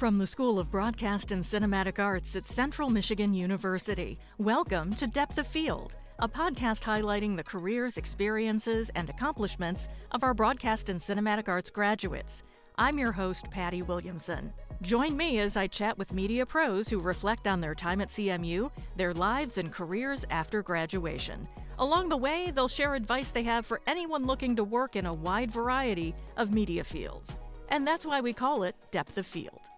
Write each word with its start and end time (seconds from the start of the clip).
From 0.00 0.16
the 0.16 0.26
School 0.26 0.58
of 0.58 0.70
Broadcast 0.70 1.30
and 1.30 1.44
Cinematic 1.44 2.02
Arts 2.02 2.34
at 2.34 2.46
Central 2.46 2.88
Michigan 2.88 3.34
University, 3.34 4.16
welcome 4.38 4.94
to 4.94 5.06
Depth 5.06 5.36
of 5.36 5.46
Field, 5.46 5.92
a 6.20 6.26
podcast 6.26 6.80
highlighting 6.80 7.36
the 7.36 7.44
careers, 7.44 7.98
experiences, 7.98 8.90
and 8.94 9.10
accomplishments 9.10 9.88
of 10.12 10.24
our 10.24 10.32
broadcast 10.32 10.88
and 10.88 10.98
cinematic 10.98 11.48
arts 11.48 11.68
graduates. 11.68 12.44
I'm 12.78 12.98
your 12.98 13.12
host, 13.12 13.50
Patty 13.50 13.82
Williamson. 13.82 14.54
Join 14.80 15.18
me 15.18 15.38
as 15.40 15.58
I 15.58 15.66
chat 15.66 15.98
with 15.98 16.14
media 16.14 16.46
pros 16.46 16.88
who 16.88 16.98
reflect 16.98 17.46
on 17.46 17.60
their 17.60 17.74
time 17.74 18.00
at 18.00 18.08
CMU, 18.08 18.70
their 18.96 19.12
lives 19.12 19.58
and 19.58 19.70
careers 19.70 20.24
after 20.30 20.62
graduation. 20.62 21.46
Along 21.78 22.08
the 22.08 22.16
way, 22.16 22.50
they'll 22.54 22.68
share 22.68 22.94
advice 22.94 23.32
they 23.32 23.42
have 23.42 23.66
for 23.66 23.82
anyone 23.86 24.24
looking 24.24 24.56
to 24.56 24.64
work 24.64 24.96
in 24.96 25.04
a 25.04 25.12
wide 25.12 25.50
variety 25.50 26.14
of 26.38 26.54
media 26.54 26.84
fields. 26.84 27.38
And 27.68 27.86
that's 27.86 28.06
why 28.06 28.22
we 28.22 28.32
call 28.32 28.62
it 28.62 28.74
Depth 28.90 29.18
of 29.18 29.26
Field. 29.26 29.69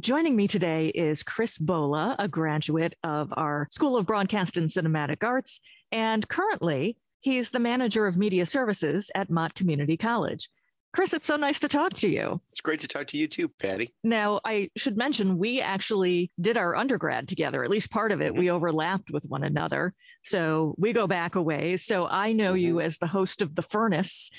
Joining 0.00 0.34
me 0.34 0.48
today 0.48 0.88
is 0.88 1.22
Chris 1.22 1.58
Bola, 1.58 2.16
a 2.18 2.26
graduate 2.26 2.96
of 3.04 3.32
our 3.36 3.68
School 3.70 3.96
of 3.96 4.06
Broadcast 4.06 4.56
and 4.56 4.68
Cinematic 4.68 5.22
Arts, 5.22 5.60
and 5.92 6.26
currently 6.26 6.96
he's 7.20 7.50
the 7.50 7.60
manager 7.60 8.06
of 8.06 8.16
media 8.16 8.46
services 8.46 9.10
at 9.14 9.30
Mott 9.30 9.54
Community 9.54 9.98
College. 9.98 10.48
Chris, 10.94 11.12
it's 11.12 11.26
so 11.26 11.36
nice 11.36 11.60
to 11.60 11.68
talk 11.68 11.92
to 11.94 12.08
you. 12.08 12.40
It's 12.52 12.62
great 12.62 12.80
to 12.80 12.88
talk 12.88 13.06
to 13.08 13.18
you 13.18 13.28
too, 13.28 13.48
Patty. 13.60 13.94
Now, 14.02 14.40
I 14.44 14.70
should 14.76 14.96
mention 14.96 15.38
we 15.38 15.60
actually 15.60 16.32
did 16.40 16.56
our 16.56 16.74
undergrad 16.74 17.28
together, 17.28 17.62
at 17.62 17.70
least 17.70 17.90
part 17.90 18.12
of 18.12 18.22
it. 18.22 18.32
Mm-hmm. 18.32 18.40
We 18.40 18.50
overlapped 18.50 19.10
with 19.10 19.24
one 19.26 19.44
another. 19.44 19.94
So 20.24 20.74
we 20.78 20.94
go 20.94 21.06
back 21.06 21.34
a 21.34 21.42
ways. 21.42 21.84
So 21.84 22.08
I 22.08 22.32
know 22.32 22.54
mm-hmm. 22.54 22.64
you 22.64 22.80
as 22.80 22.98
the 22.98 23.06
host 23.06 23.42
of 23.42 23.54
The 23.54 23.62
Furnace, 23.62 24.30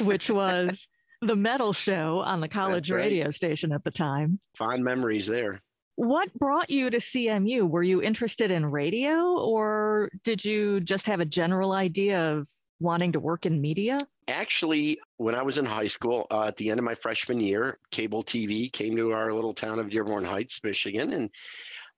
which 0.00 0.28
was 0.30 0.88
the 1.20 1.36
metal 1.36 1.72
show 1.72 2.20
on 2.20 2.40
the 2.40 2.48
college 2.48 2.90
right. 2.90 2.98
radio 2.98 3.30
station 3.30 3.72
at 3.72 3.84
the 3.84 3.90
time. 3.90 4.40
Fond 4.56 4.84
memories 4.84 5.26
there. 5.26 5.60
What 5.96 6.32
brought 6.34 6.70
you 6.70 6.90
to 6.90 6.98
CMU? 6.98 7.68
Were 7.68 7.82
you 7.82 8.00
interested 8.00 8.52
in 8.52 8.66
radio 8.66 9.36
or 9.38 10.10
did 10.22 10.44
you 10.44 10.80
just 10.80 11.06
have 11.06 11.18
a 11.18 11.24
general 11.24 11.72
idea 11.72 12.36
of 12.36 12.48
wanting 12.78 13.12
to 13.12 13.20
work 13.20 13.46
in 13.46 13.60
media? 13.60 13.98
Actually, 14.28 15.00
when 15.16 15.34
I 15.34 15.42
was 15.42 15.58
in 15.58 15.66
high 15.66 15.88
school, 15.88 16.28
uh, 16.30 16.44
at 16.44 16.56
the 16.56 16.70
end 16.70 16.78
of 16.78 16.84
my 16.84 16.94
freshman 16.94 17.40
year, 17.40 17.78
cable 17.90 18.22
TV 18.22 18.72
came 18.72 18.96
to 18.96 19.12
our 19.12 19.32
little 19.32 19.54
town 19.54 19.80
of 19.80 19.90
Dearborn 19.90 20.24
Heights, 20.24 20.60
Michigan, 20.62 21.12
and 21.14 21.30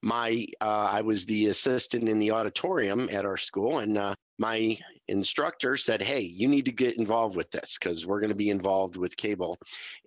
my 0.03 0.47
uh, 0.61 0.89
I 0.91 1.03
was 1.03 1.27
the 1.27 1.47
assistant 1.47 2.09
in 2.09 2.19
the 2.19 2.31
auditorium 2.31 3.09
at 3.13 3.27
our 3.27 3.37
school, 3.37 3.79
and 3.81 3.99
uh, 3.99 4.15
my 4.39 4.79
instructor 5.09 5.77
said, 5.77 6.01
"Hey, 6.01 6.21
you 6.21 6.49
need 6.49 6.65
to 6.65 6.73
get 6.73 6.99
involved 6.99 7.37
with 7.37 7.51
this 7.51 7.77
because 7.79 8.07
we're 8.07 8.21
going 8.21 8.31
to 8.31 8.37
be 8.37 8.51
involved 8.51 8.97
with 8.97 9.17
cable." 9.17 9.59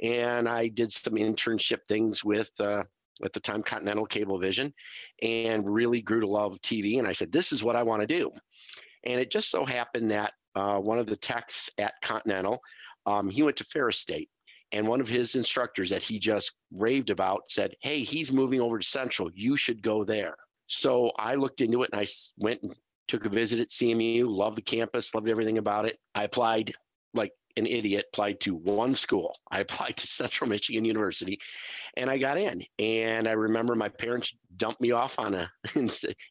And 0.02 0.50
I 0.50 0.68
did 0.70 0.92
some 0.92 1.14
internship 1.14 1.86
things 1.88 2.24
with. 2.24 2.52
Uh, 2.60 2.84
at 3.24 3.32
the 3.32 3.40
time, 3.40 3.62
Continental 3.62 4.08
Cablevision, 4.08 4.74
and 5.22 5.70
really 5.72 6.02
grew 6.02 6.20
to 6.20 6.28
love 6.28 6.60
TV. 6.62 6.98
And 6.98 7.08
I 7.08 7.12
said, 7.12 7.32
"This 7.32 7.52
is 7.52 7.64
what 7.64 7.76
I 7.76 7.84
want 7.84 8.02
to 8.02 8.08
do." 8.08 8.32
And 9.04 9.22
it 9.22 9.30
just 9.30 9.52
so 9.52 9.66
happened 9.66 10.10
that 10.10 10.34
uh, 10.56 10.80
one 10.80 10.98
of 10.98 11.06
the 11.06 11.16
techs 11.16 11.70
at 11.78 11.94
Continental, 12.02 12.60
um, 13.06 13.30
he 13.30 13.44
went 13.44 13.58
to 13.58 13.66
Ferris 13.66 14.00
State, 14.00 14.30
and 14.74 14.88
one 14.88 15.00
of 15.00 15.08
his 15.08 15.36
instructors 15.36 15.90
that 15.92 16.04
he 16.04 16.20
just 16.20 16.52
raved 16.72 17.12
about 17.12 17.44
said, 17.50 17.76
Hey, 17.82 18.00
he's 18.00 18.34
moving 18.34 18.60
over 18.60 18.80
to 18.80 18.86
Central. 18.86 19.30
You 19.34 19.56
should 19.56 19.82
go 19.82 20.04
there. 20.04 20.36
So 20.68 21.12
I 21.18 21.36
looked 21.36 21.62
into 21.62 21.84
it 21.84 21.92
and 21.94 22.02
I 22.02 22.06
went 22.38 22.64
and 22.64 22.76
took 23.08 23.26
a 23.26 23.30
visit 23.30 23.60
at 23.60 23.70
CMU, 23.70 24.26
loved 24.28 24.58
the 24.58 24.64
campus, 24.64 25.14
loved 25.14 25.30
everything 25.30 25.60
about 25.60 25.86
it. 25.86 26.00
I 26.16 26.24
applied 26.24 26.74
like 27.14 27.32
an 27.56 27.68
idiot, 27.68 28.06
applied 28.12 28.40
to 28.42 28.56
one 28.56 28.96
school. 28.96 29.38
I 29.52 29.60
applied 29.60 29.96
to 29.98 30.08
Central 30.08 30.50
Michigan 30.50 30.86
University 30.86 31.40
and 31.96 32.10
I 32.10 32.18
got 32.18 32.38
in. 32.38 32.64
And 32.80 33.28
I 33.28 33.34
remember 33.34 33.76
my 33.76 33.90
parents 33.90 34.36
dumped 34.58 34.82
me 34.82 34.92
off 34.92 35.20
on 35.20 35.36
a 35.36 35.52
in 35.76 35.88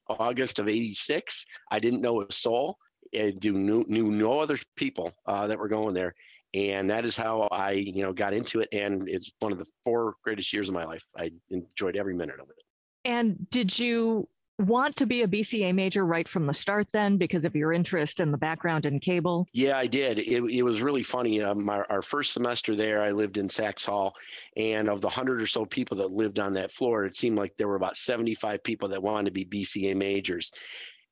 August 0.08 0.58
of 0.58 0.68
86. 0.68 1.46
I 1.70 1.78
didn't 1.78 2.00
know 2.00 2.22
a 2.22 2.32
soul. 2.32 2.78
I 3.14 3.34
knew, 3.42 3.84
knew 3.86 4.10
no 4.10 4.40
other 4.40 4.58
people 4.74 5.12
uh, 5.26 5.46
that 5.46 5.58
were 5.58 5.68
going 5.68 5.94
there 5.94 6.14
and 6.54 6.88
that 6.90 7.04
is 7.04 7.16
how 7.16 7.48
I, 7.50 7.72
you 7.72 8.02
know, 8.02 8.12
got 8.12 8.34
into 8.34 8.60
it. 8.60 8.68
And 8.72 9.08
it's 9.08 9.30
one 9.38 9.52
of 9.52 9.58
the 9.58 9.66
four 9.84 10.16
greatest 10.22 10.52
years 10.52 10.68
of 10.68 10.74
my 10.74 10.84
life. 10.84 11.04
I 11.16 11.30
enjoyed 11.50 11.96
every 11.96 12.14
minute 12.14 12.40
of 12.40 12.48
it. 12.50 12.56
And 13.04 13.48
did 13.50 13.78
you 13.78 14.28
want 14.58 14.96
to 14.96 15.06
be 15.06 15.22
a 15.22 15.28
BCA 15.28 15.74
major 15.74 16.04
right 16.04 16.28
from 16.28 16.46
the 16.46 16.54
start 16.54 16.86
then 16.92 17.16
because 17.16 17.44
of 17.44 17.56
your 17.56 17.72
interest 17.72 18.20
in 18.20 18.30
the 18.30 18.38
background 18.38 18.86
in 18.86 19.00
cable? 19.00 19.46
Yeah, 19.52 19.76
I 19.76 19.86
did. 19.86 20.18
It, 20.18 20.42
it 20.44 20.62
was 20.62 20.82
really 20.82 21.02
funny. 21.02 21.42
Um, 21.42 21.68
our, 21.68 21.86
our, 21.90 22.02
first 22.02 22.32
semester 22.32 22.76
there, 22.76 23.02
I 23.02 23.10
lived 23.10 23.38
in 23.38 23.48
Saxe 23.48 23.84
Hall, 23.84 24.14
and 24.56 24.88
of 24.88 25.00
the 25.00 25.08
hundred 25.08 25.42
or 25.42 25.46
so 25.46 25.64
people 25.64 25.96
that 25.96 26.12
lived 26.12 26.38
on 26.38 26.52
that 26.54 26.70
floor, 26.70 27.04
it 27.04 27.16
seemed 27.16 27.38
like 27.38 27.56
there 27.56 27.68
were 27.68 27.76
about 27.76 27.96
75 27.96 28.62
people 28.62 28.88
that 28.90 29.02
wanted 29.02 29.24
to 29.24 29.30
be 29.30 29.44
BCA 29.44 29.96
majors. 29.96 30.52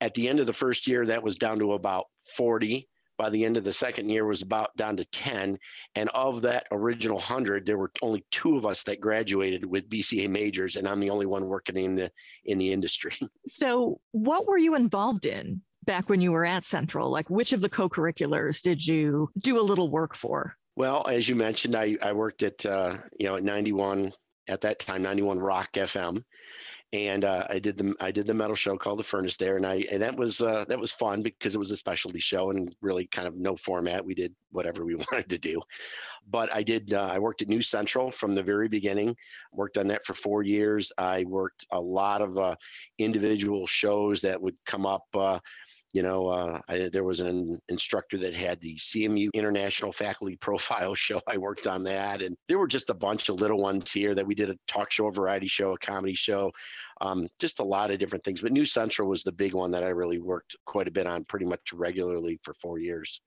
At 0.00 0.14
the 0.14 0.28
end 0.28 0.40
of 0.40 0.46
the 0.46 0.52
first 0.52 0.86
year, 0.86 1.04
that 1.06 1.22
was 1.22 1.36
down 1.36 1.58
to 1.58 1.72
about 1.72 2.06
40 2.36 2.88
by 3.20 3.28
the 3.28 3.44
end 3.44 3.58
of 3.58 3.64
the 3.64 3.72
second 3.72 4.08
year 4.08 4.24
was 4.24 4.40
about 4.40 4.74
down 4.78 4.96
to 4.96 5.04
10 5.04 5.58
and 5.94 6.08
of 6.14 6.40
that 6.40 6.66
original 6.72 7.18
100 7.18 7.66
there 7.66 7.76
were 7.76 7.92
only 8.00 8.24
two 8.30 8.56
of 8.56 8.64
us 8.64 8.82
that 8.82 8.98
graduated 8.98 9.62
with 9.62 9.90
bca 9.90 10.26
majors 10.26 10.76
and 10.76 10.88
i'm 10.88 11.00
the 11.00 11.10
only 11.10 11.26
one 11.26 11.46
working 11.46 11.76
in 11.76 11.94
the 11.94 12.10
in 12.46 12.56
the 12.56 12.72
industry. 12.72 13.12
So 13.46 14.00
what 14.12 14.46
were 14.46 14.56
you 14.56 14.74
involved 14.74 15.26
in 15.26 15.60
back 15.84 16.08
when 16.08 16.20
you 16.20 16.32
were 16.32 16.46
at 16.46 16.64
central? 16.64 17.10
Like 17.10 17.28
which 17.28 17.52
of 17.52 17.60
the 17.60 17.68
co-curriculars 17.68 18.62
did 18.62 18.86
you 18.86 19.30
do 19.38 19.60
a 19.60 19.68
little 19.70 19.90
work 19.90 20.14
for? 20.14 20.56
Well 20.76 21.06
as 21.06 21.28
you 21.28 21.34
mentioned 21.34 21.76
i, 21.76 21.98
I 22.02 22.12
worked 22.12 22.42
at 22.42 22.64
uh, 22.64 22.96
you 23.18 23.26
know 23.26 23.36
at 23.36 23.44
91 23.44 24.12
at 24.48 24.62
that 24.62 24.78
time 24.78 25.02
91 25.02 25.40
rock 25.40 25.70
fm 25.74 26.24
and 26.92 27.24
uh, 27.24 27.46
I 27.48 27.60
did 27.60 27.76
the 27.76 27.94
I 28.00 28.10
did 28.10 28.26
the 28.26 28.34
metal 28.34 28.56
show 28.56 28.76
called 28.76 28.98
the 28.98 29.04
Furnace 29.04 29.36
there, 29.36 29.56
and 29.56 29.64
I 29.64 29.86
and 29.92 30.02
that 30.02 30.16
was 30.16 30.40
uh, 30.40 30.64
that 30.68 30.78
was 30.78 30.90
fun 30.90 31.22
because 31.22 31.54
it 31.54 31.58
was 31.58 31.70
a 31.70 31.76
specialty 31.76 32.18
show 32.18 32.50
and 32.50 32.74
really 32.80 33.06
kind 33.06 33.28
of 33.28 33.36
no 33.36 33.56
format. 33.56 34.04
We 34.04 34.14
did 34.14 34.34
whatever 34.50 34.84
we 34.84 34.94
wanted 35.12 35.28
to 35.30 35.38
do, 35.38 35.60
but 36.28 36.52
I 36.52 36.64
did 36.64 36.92
uh, 36.92 37.08
I 37.12 37.20
worked 37.20 37.42
at 37.42 37.48
News 37.48 37.68
Central 37.68 38.10
from 38.10 38.34
the 38.34 38.42
very 38.42 38.68
beginning. 38.68 39.14
Worked 39.52 39.78
on 39.78 39.86
that 39.88 40.04
for 40.04 40.14
four 40.14 40.42
years. 40.42 40.90
I 40.98 41.24
worked 41.24 41.64
a 41.70 41.80
lot 41.80 42.22
of 42.22 42.36
uh, 42.36 42.56
individual 42.98 43.68
shows 43.68 44.20
that 44.22 44.40
would 44.40 44.56
come 44.66 44.84
up 44.84 45.04
uh, 45.14 45.38
you 45.92 46.02
know, 46.02 46.28
uh, 46.28 46.60
I, 46.68 46.88
there 46.92 47.04
was 47.04 47.20
an 47.20 47.58
instructor 47.68 48.16
that 48.18 48.34
had 48.34 48.60
the 48.60 48.76
CMU 48.76 49.28
International 49.34 49.92
Faculty 49.92 50.36
Profile 50.36 50.94
Show. 51.00 51.20
I 51.26 51.36
worked 51.36 51.66
on 51.66 51.82
that, 51.84 52.22
and 52.22 52.36
there 52.48 52.58
were 52.58 52.68
just 52.68 52.90
a 52.90 52.94
bunch 52.94 53.28
of 53.28 53.40
little 53.40 53.58
ones 53.58 53.90
here 53.90 54.14
that 54.14 54.26
we 54.26 54.34
did 54.34 54.50
a 54.50 54.56
talk 54.68 54.92
show, 54.92 55.08
a 55.08 55.12
variety 55.12 55.48
show, 55.48 55.72
a 55.72 55.78
comedy 55.78 56.14
show, 56.14 56.52
um, 57.00 57.28
just 57.40 57.60
a 57.60 57.64
lot 57.64 57.90
of 57.90 57.98
different 57.98 58.24
things. 58.24 58.40
But 58.40 58.52
News 58.52 58.72
Central 58.72 59.08
was 59.08 59.22
the 59.22 59.32
big 59.32 59.54
one 59.54 59.70
that 59.72 59.82
I 59.82 59.88
really 59.88 60.18
worked 60.18 60.56
quite 60.64 60.86
a 60.86 60.92
bit 60.92 61.06
on, 61.06 61.24
pretty 61.24 61.46
much 61.46 61.72
regularly 61.72 62.38
for 62.42 62.54
four 62.54 62.78
years. 62.78 63.20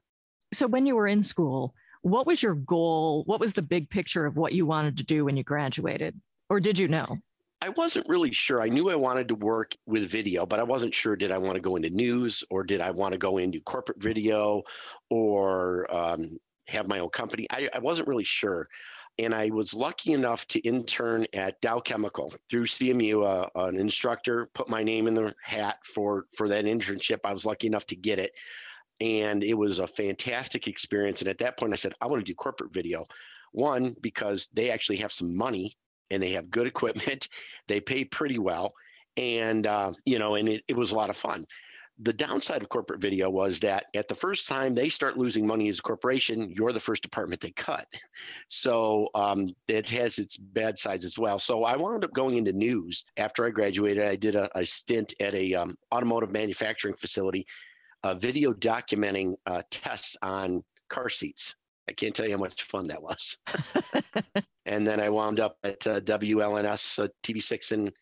So, 0.53 0.67
when 0.67 0.85
you 0.85 0.95
were 0.95 1.07
in 1.07 1.23
school, 1.23 1.73
what 2.01 2.27
was 2.27 2.41
your 2.41 2.55
goal? 2.55 3.23
What 3.25 3.39
was 3.39 3.53
the 3.53 3.61
big 3.61 3.89
picture 3.89 4.25
of 4.25 4.37
what 4.37 4.53
you 4.53 4.65
wanted 4.65 4.97
to 4.97 5.03
do 5.03 5.25
when 5.25 5.35
you 5.35 5.43
graduated, 5.43 6.19
or 6.49 6.59
did 6.59 6.79
you 6.79 6.87
know? 6.87 7.17
I 7.63 7.69
wasn't 7.69 8.09
really 8.09 8.33
sure. 8.33 8.61
I 8.61 8.67
knew 8.67 8.89
I 8.89 8.95
wanted 8.95 9.29
to 9.29 9.35
work 9.35 9.73
with 9.85 10.11
video, 10.11 10.45
but 10.45 10.59
I 10.59 10.63
wasn't 10.63 10.93
sure 10.93 11.15
did 11.15 11.31
I 11.31 11.37
want 11.37 11.55
to 11.55 11.61
go 11.61 11.77
into 11.77 11.89
news 11.89 12.43
or 12.49 12.61
did 12.61 12.81
I 12.81 12.91
want 12.91 13.13
to 13.13 13.17
go 13.17 13.37
into 13.37 13.61
corporate 13.61 14.03
video 14.03 14.63
or 15.09 15.87
um, 15.89 16.37
have 16.67 16.89
my 16.89 16.99
own 16.99 17.07
company. 17.11 17.47
I, 17.51 17.69
I 17.73 17.79
wasn't 17.79 18.09
really 18.09 18.25
sure. 18.25 18.67
And 19.17 19.33
I 19.33 19.49
was 19.49 19.73
lucky 19.73 20.11
enough 20.11 20.45
to 20.49 20.59
intern 20.59 21.25
at 21.31 21.61
Dow 21.61 21.79
Chemical 21.79 22.33
through 22.49 22.65
CMU. 22.65 23.25
Uh, 23.25 23.47
an 23.55 23.79
instructor 23.79 24.49
put 24.53 24.67
my 24.67 24.83
name 24.83 25.07
in 25.07 25.13
the 25.13 25.33
hat 25.41 25.77
for 25.85 26.25
for 26.35 26.49
that 26.49 26.65
internship. 26.65 27.19
I 27.23 27.31
was 27.31 27.45
lucky 27.45 27.67
enough 27.67 27.85
to 27.87 27.95
get 27.95 28.19
it, 28.19 28.33
and 28.99 29.41
it 29.41 29.53
was 29.53 29.79
a 29.79 29.87
fantastic 29.87 30.67
experience. 30.67 31.21
And 31.21 31.29
at 31.29 31.37
that 31.37 31.57
point, 31.57 31.71
I 31.71 31.77
said, 31.77 31.93
I 32.01 32.07
want 32.07 32.19
to 32.19 32.29
do 32.29 32.35
corporate 32.35 32.73
video. 32.73 33.05
One 33.53 33.95
because 34.01 34.49
they 34.51 34.69
actually 34.69 34.97
have 34.97 35.13
some 35.13 35.37
money 35.37 35.77
and 36.11 36.21
they 36.21 36.31
have 36.31 36.51
good 36.51 36.67
equipment. 36.73 37.27
They 37.67 37.79
pay 37.79 38.05
pretty 38.05 38.39
well, 38.39 38.73
and 39.17 39.67
uh, 39.67 39.93
you 40.05 40.19
know, 40.19 40.35
and 40.35 40.49
it, 40.49 40.63
it 40.67 40.75
was 40.75 40.91
a 40.91 40.95
lot 40.95 41.09
of 41.09 41.17
fun. 41.17 41.45
The 41.99 42.13
downside 42.13 42.63
of 42.63 42.69
corporate 42.69 43.01
video 43.01 43.29
was 43.29 43.59
that 43.59 43.85
at 43.93 44.07
the 44.07 44.15
first 44.15 44.47
time 44.47 44.73
they 44.73 44.89
start 44.89 45.15
losing 45.15 45.45
money 45.45 45.69
as 45.69 45.77
a 45.77 45.83
corporation, 45.83 46.51
you're 46.57 46.73
the 46.73 46.79
first 46.79 47.03
department 47.03 47.39
they 47.41 47.51
cut. 47.51 47.87
So 48.49 49.09
um, 49.15 49.49
it 49.67 49.89
has 49.89 50.19
its 50.19 50.37
bad 50.37 50.77
sides 50.77 51.05
as 51.05 51.17
well. 51.17 51.39
So 51.39 51.63
I 51.63 51.75
wound 51.75 52.03
up 52.03 52.13
going 52.13 52.37
into 52.37 52.51
news 52.51 53.03
after 53.17 53.45
I 53.45 53.49
graduated. 53.49 54.03
I 54.07 54.15
did 54.15 54.35
a, 54.35 54.49
a 54.57 54.65
stint 54.65 55.13
at 55.19 55.33
a 55.33 55.53
um, 55.55 55.75
automotive 55.93 56.31
manufacturing 56.31 56.93
facility, 56.93 57.45
uh, 58.03 58.13
video 58.13 58.53
documenting 58.53 59.33
uh, 59.45 59.63
tests 59.71 60.15
on 60.21 60.63
car 60.89 61.09
seats. 61.09 61.55
I 61.89 61.93
can't 61.93 62.15
tell 62.15 62.25
you 62.25 62.33
how 62.33 62.39
much 62.39 62.63
fun 62.63 62.87
that 62.87 63.01
was. 63.01 63.37
and 64.65 64.87
then 64.87 64.99
I 64.99 65.09
wound 65.09 65.39
up 65.39 65.57
at 65.63 65.85
uh, 65.87 65.99
WLNS 66.01 67.03
uh, 67.03 67.07
TV6 67.23 67.71
in, 67.71 67.87
in 67.87 67.93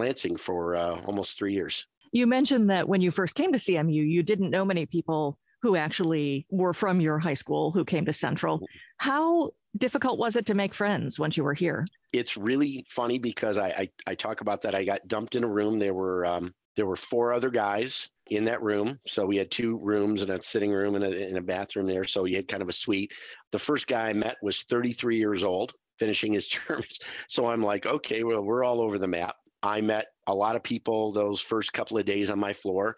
Lansing 0.00 0.36
for 0.36 0.76
uh, 0.76 1.00
almost 1.04 1.38
three 1.38 1.54
years. 1.54 1.86
You 2.12 2.26
mentioned 2.26 2.70
that 2.70 2.88
when 2.88 3.00
you 3.00 3.10
first 3.10 3.34
came 3.34 3.52
to 3.52 3.58
CMU, 3.58 4.08
you 4.08 4.22
didn't 4.22 4.50
know 4.50 4.64
many 4.64 4.86
people 4.86 5.38
who 5.62 5.76
actually 5.76 6.46
were 6.50 6.74
from 6.74 7.00
your 7.00 7.18
high 7.18 7.34
school 7.34 7.72
who 7.72 7.84
came 7.84 8.04
to 8.04 8.12
Central. 8.12 8.60
How 8.98 9.50
difficult 9.76 10.18
was 10.18 10.36
it 10.36 10.46
to 10.46 10.54
make 10.54 10.74
friends 10.74 11.18
once 11.18 11.36
you 11.36 11.42
were 11.42 11.54
here? 11.54 11.86
It's 12.12 12.36
really 12.36 12.86
funny 12.88 13.18
because 13.18 13.58
I 13.58 13.68
I, 13.68 13.90
I 14.06 14.14
talk 14.14 14.42
about 14.42 14.62
that. 14.62 14.74
I 14.74 14.84
got 14.84 15.08
dumped 15.08 15.34
in 15.34 15.42
a 15.42 15.48
room. 15.48 15.78
There 15.78 15.94
were 15.94 16.24
um, 16.26 16.54
there 16.76 16.86
were 16.86 16.96
four 16.96 17.32
other 17.32 17.50
guys 17.50 18.10
in 18.28 18.44
that 18.44 18.62
room. 18.62 18.98
So 19.06 19.26
we 19.26 19.36
had 19.36 19.50
two 19.50 19.78
rooms 19.78 20.22
and 20.22 20.30
a 20.30 20.40
sitting 20.40 20.72
room 20.72 20.94
and 20.94 21.04
a, 21.04 21.26
and 21.26 21.36
a 21.36 21.42
bathroom 21.42 21.86
there. 21.86 22.04
So 22.04 22.24
you 22.24 22.36
had 22.36 22.48
kind 22.48 22.62
of 22.62 22.68
a 22.68 22.72
suite. 22.72 23.12
The 23.52 23.58
first 23.58 23.86
guy 23.86 24.08
I 24.08 24.12
met 24.12 24.36
was 24.42 24.62
33 24.62 25.18
years 25.18 25.44
old, 25.44 25.74
finishing 25.98 26.32
his 26.32 26.48
terms. 26.48 26.98
So 27.28 27.46
I'm 27.46 27.62
like, 27.62 27.86
okay, 27.86 28.24
well, 28.24 28.42
we're 28.42 28.64
all 28.64 28.80
over 28.80 28.98
the 28.98 29.06
map. 29.06 29.36
I 29.62 29.80
met 29.80 30.06
a 30.26 30.34
lot 30.34 30.56
of 30.56 30.62
people 30.62 31.12
those 31.12 31.40
first 31.40 31.72
couple 31.72 31.98
of 31.98 32.04
days 32.04 32.30
on 32.30 32.38
my 32.38 32.52
floor. 32.52 32.96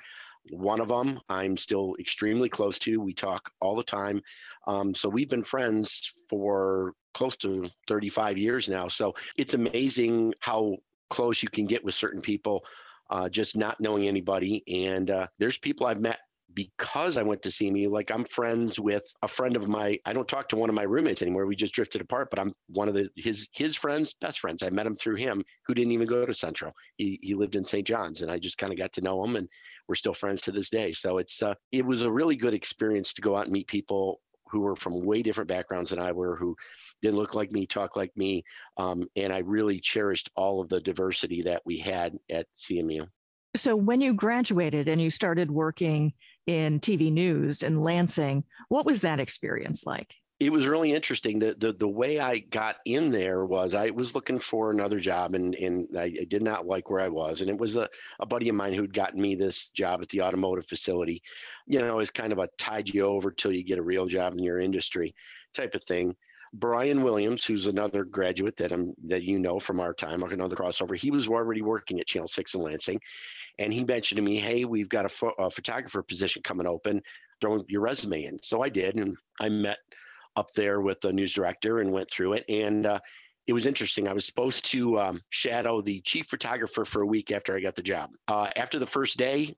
One 0.50 0.81
of 0.81 0.88
them 0.88 1.20
I'm 1.28 1.56
still 1.56 1.96
extremely 1.99 2.49
close 2.49 2.78
to. 2.81 3.00
We 3.00 3.14
talk 3.14 3.50
all 3.61 3.75
the 3.75 3.82
time. 3.82 4.23
Um, 4.67 4.94
so 4.94 5.08
we've 5.08 5.28
been 5.28 5.43
friends 5.43 6.12
for 6.28 6.93
close 7.14 7.37
to 7.38 7.69
35 7.88 8.38
years 8.38 8.69
now. 8.69 8.88
So 8.88 9.14
it's 9.37 9.55
amazing 9.55 10.34
how 10.40 10.76
close 11.11 11.43
you 11.43 11.49
can 11.49 11.67
get 11.67 11.84
with 11.84 11.94
certain 11.94 12.20
people 12.20 12.64
uh, 13.10 13.28
just 13.28 13.56
not 13.56 13.80
knowing 13.80 14.06
anybody. 14.06 14.62
And 14.86 15.10
uh, 15.10 15.26
there's 15.38 15.58
people 15.58 15.86
I've 15.86 16.00
met 16.00 16.18
because 16.54 17.18
I 17.18 17.22
went 17.22 17.42
to 17.42 17.50
CMU. 17.50 17.90
Like 17.90 18.10
I'm 18.10 18.24
friends 18.24 18.80
with 18.80 19.04
a 19.22 19.28
friend 19.28 19.56
of 19.56 19.68
my. 19.68 19.98
I 20.06 20.12
don't 20.12 20.26
talk 20.26 20.48
to 20.48 20.56
one 20.56 20.68
of 20.68 20.74
my 20.74 20.82
roommates 20.82 21.22
anymore. 21.22 21.46
We 21.46 21.54
just 21.54 21.74
drifted 21.74 22.00
apart. 22.00 22.30
But 22.30 22.38
I'm 22.38 22.54
one 22.68 22.88
of 22.88 22.94
the 22.94 23.08
his 23.14 23.48
his 23.52 23.76
friends, 23.76 24.14
best 24.20 24.40
friends. 24.40 24.62
I 24.62 24.70
met 24.70 24.86
him 24.86 24.96
through 24.96 25.16
him, 25.16 25.44
who 25.66 25.74
didn't 25.74 25.92
even 25.92 26.08
go 26.08 26.26
to 26.26 26.34
Central. 26.34 26.72
He 26.96 27.20
he 27.22 27.34
lived 27.34 27.54
in 27.54 27.62
St. 27.64 27.86
John's, 27.86 28.22
and 28.22 28.30
I 28.30 28.38
just 28.38 28.58
kind 28.58 28.72
of 28.72 28.78
got 28.78 28.92
to 28.94 29.02
know 29.02 29.22
him, 29.22 29.36
and 29.36 29.48
we're 29.86 29.94
still 29.94 30.14
friends 30.14 30.40
to 30.42 30.52
this 30.52 30.70
day. 30.70 30.92
So 30.92 31.18
it's 31.18 31.42
uh, 31.42 31.54
it 31.72 31.84
was 31.84 32.02
a 32.02 32.10
really 32.10 32.36
good 32.36 32.54
experience 32.54 33.12
to 33.14 33.22
go 33.22 33.36
out 33.36 33.44
and 33.44 33.52
meet 33.52 33.68
people 33.68 34.20
who 34.50 34.60
were 34.60 34.76
from 34.76 35.04
way 35.04 35.22
different 35.22 35.48
backgrounds 35.48 35.90
than 35.90 35.98
I 35.98 36.12
were, 36.12 36.36
who 36.36 36.56
didn't 37.02 37.16
look 37.16 37.34
like 37.34 37.52
me, 37.52 37.66
talk 37.66 37.96
like 37.96 38.16
me. 38.16 38.44
Um, 38.76 39.08
and 39.16 39.32
I 39.32 39.38
really 39.38 39.81
cherished 39.81 40.31
all 40.37 40.60
of 40.60 40.69
the 40.69 40.81
diversity 40.81 41.43
that 41.43 41.62
we 41.64 41.78
had 41.78 42.19
at 42.31 42.46
CMU. 42.56 43.06
So, 43.56 43.75
when 43.75 44.00
you 44.00 44.12
graduated 44.12 44.88
and 44.88 45.00
you 45.00 45.10
started 45.10 45.50
working 45.50 46.12
in 46.46 46.78
TV 46.81 47.10
news 47.10 47.62
in 47.62 47.81
Lansing, 47.81 48.44
what 48.69 48.87
was 48.87 49.00
that 49.00 49.19
experience 49.19 49.87
like? 49.87 50.14
It 50.38 50.52
was 50.52 50.66
really 50.66 50.93
interesting. 50.93 51.38
The, 51.38 51.56
the 51.58 51.72
the 51.72 51.88
way 51.88 52.20
I 52.20 52.40
got 52.40 52.76
in 52.84 53.10
there 53.10 53.46
was 53.46 53.75
I 53.75 53.88
was 53.88 54.14
looking 54.14 54.38
for 54.38 54.70
another 54.70 55.00
job 55.00 55.34
and 55.34 55.54
and 55.54 55.88
I, 55.96 56.14
I 56.20 56.26
did 56.28 56.42
not 56.42 56.66
like 56.66 56.90
where 56.90 57.00
I 57.00 57.08
was. 57.08 57.40
And 57.40 57.49
it 57.49 57.56
was 57.56 57.76
a, 57.76 57.88
a 58.20 58.26
buddy 58.26 58.50
of 58.50 58.54
mine 58.54 58.75
who'd 58.75 58.92
gotten 58.92 59.20
me 59.20 59.34
this 59.34 59.70
job 59.70 60.02
at 60.02 60.10
the 60.10 60.20
automotive 60.20 60.66
facility. 60.66 61.22
You 61.66 61.81
know, 61.81 62.00
it's 62.00 62.10
kind 62.10 62.34
of 62.34 62.38
a 62.38 62.50
tide 62.58 62.92
you 62.92 63.04
over 63.04 63.31
till 63.31 63.52
you 63.52 63.64
get 63.64 63.78
a 63.78 63.82
real 63.82 64.04
job 64.04 64.34
in 64.34 64.44
your 64.44 64.60
industry 64.60 65.14
type 65.54 65.75
of 65.75 65.82
thing. 65.84 66.14
Brian 66.52 67.02
Williams, 67.02 67.44
who's 67.44 67.66
another 67.66 68.04
graduate 68.04 68.56
that 68.56 68.72
I'm 68.72 68.94
that 69.06 69.22
you 69.22 69.38
know 69.38 69.58
from 69.58 69.81
our 69.81 69.93
time, 69.93 70.22
another 70.22 70.56
crossover, 70.56 70.96
he 70.96 71.10
was 71.10 71.28
already 71.28 71.62
working 71.62 72.00
at 72.00 72.06
Channel 72.06 72.28
Six 72.28 72.54
in 72.54 72.62
Lansing, 72.62 73.00
and 73.58 73.72
he 73.72 73.84
mentioned 73.84 74.16
to 74.16 74.22
me, 74.22 74.37
"Hey, 74.37 74.64
we've 74.64 74.88
got 74.88 75.04
a, 75.04 75.26
a 75.38 75.50
photographer 75.50 76.02
position 76.02 76.43
coming 76.43 76.66
open. 76.66 77.02
Throw 77.40 77.64
your 77.69 77.82
resume 77.82 78.25
in." 78.25 78.38
So 78.43 78.62
I 78.62 78.69
did, 78.69 78.96
and 78.96 79.16
I 79.40 79.48
met 79.48 79.78
up 80.37 80.52
there 80.52 80.81
with 80.81 81.00
the 81.00 81.12
news 81.12 81.32
director 81.32 81.81
and 81.81 81.93
went 81.93 82.10
through 82.10 82.34
it, 82.34 82.44
and 82.49 82.87
uh, 82.87 83.00
it 83.46 83.52
was 83.52 83.66
interesting. 83.66 84.08
I 84.08 84.12
was 84.12 84.26
supposed 84.26 84.64
to 84.66 84.99
um, 84.99 85.22
shadow 85.31 85.81
the 85.81 86.00
chief 86.00 86.26
photographer 86.26 86.84
for 86.84 87.02
a 87.02 87.06
week 87.06 87.31
after 87.31 87.56
I 87.56 87.60
got 87.60 87.76
the 87.76 87.82
job. 87.82 88.10
Uh, 88.28 88.50
after 88.56 88.78
the 88.78 88.87
first 88.87 89.19
day, 89.19 89.54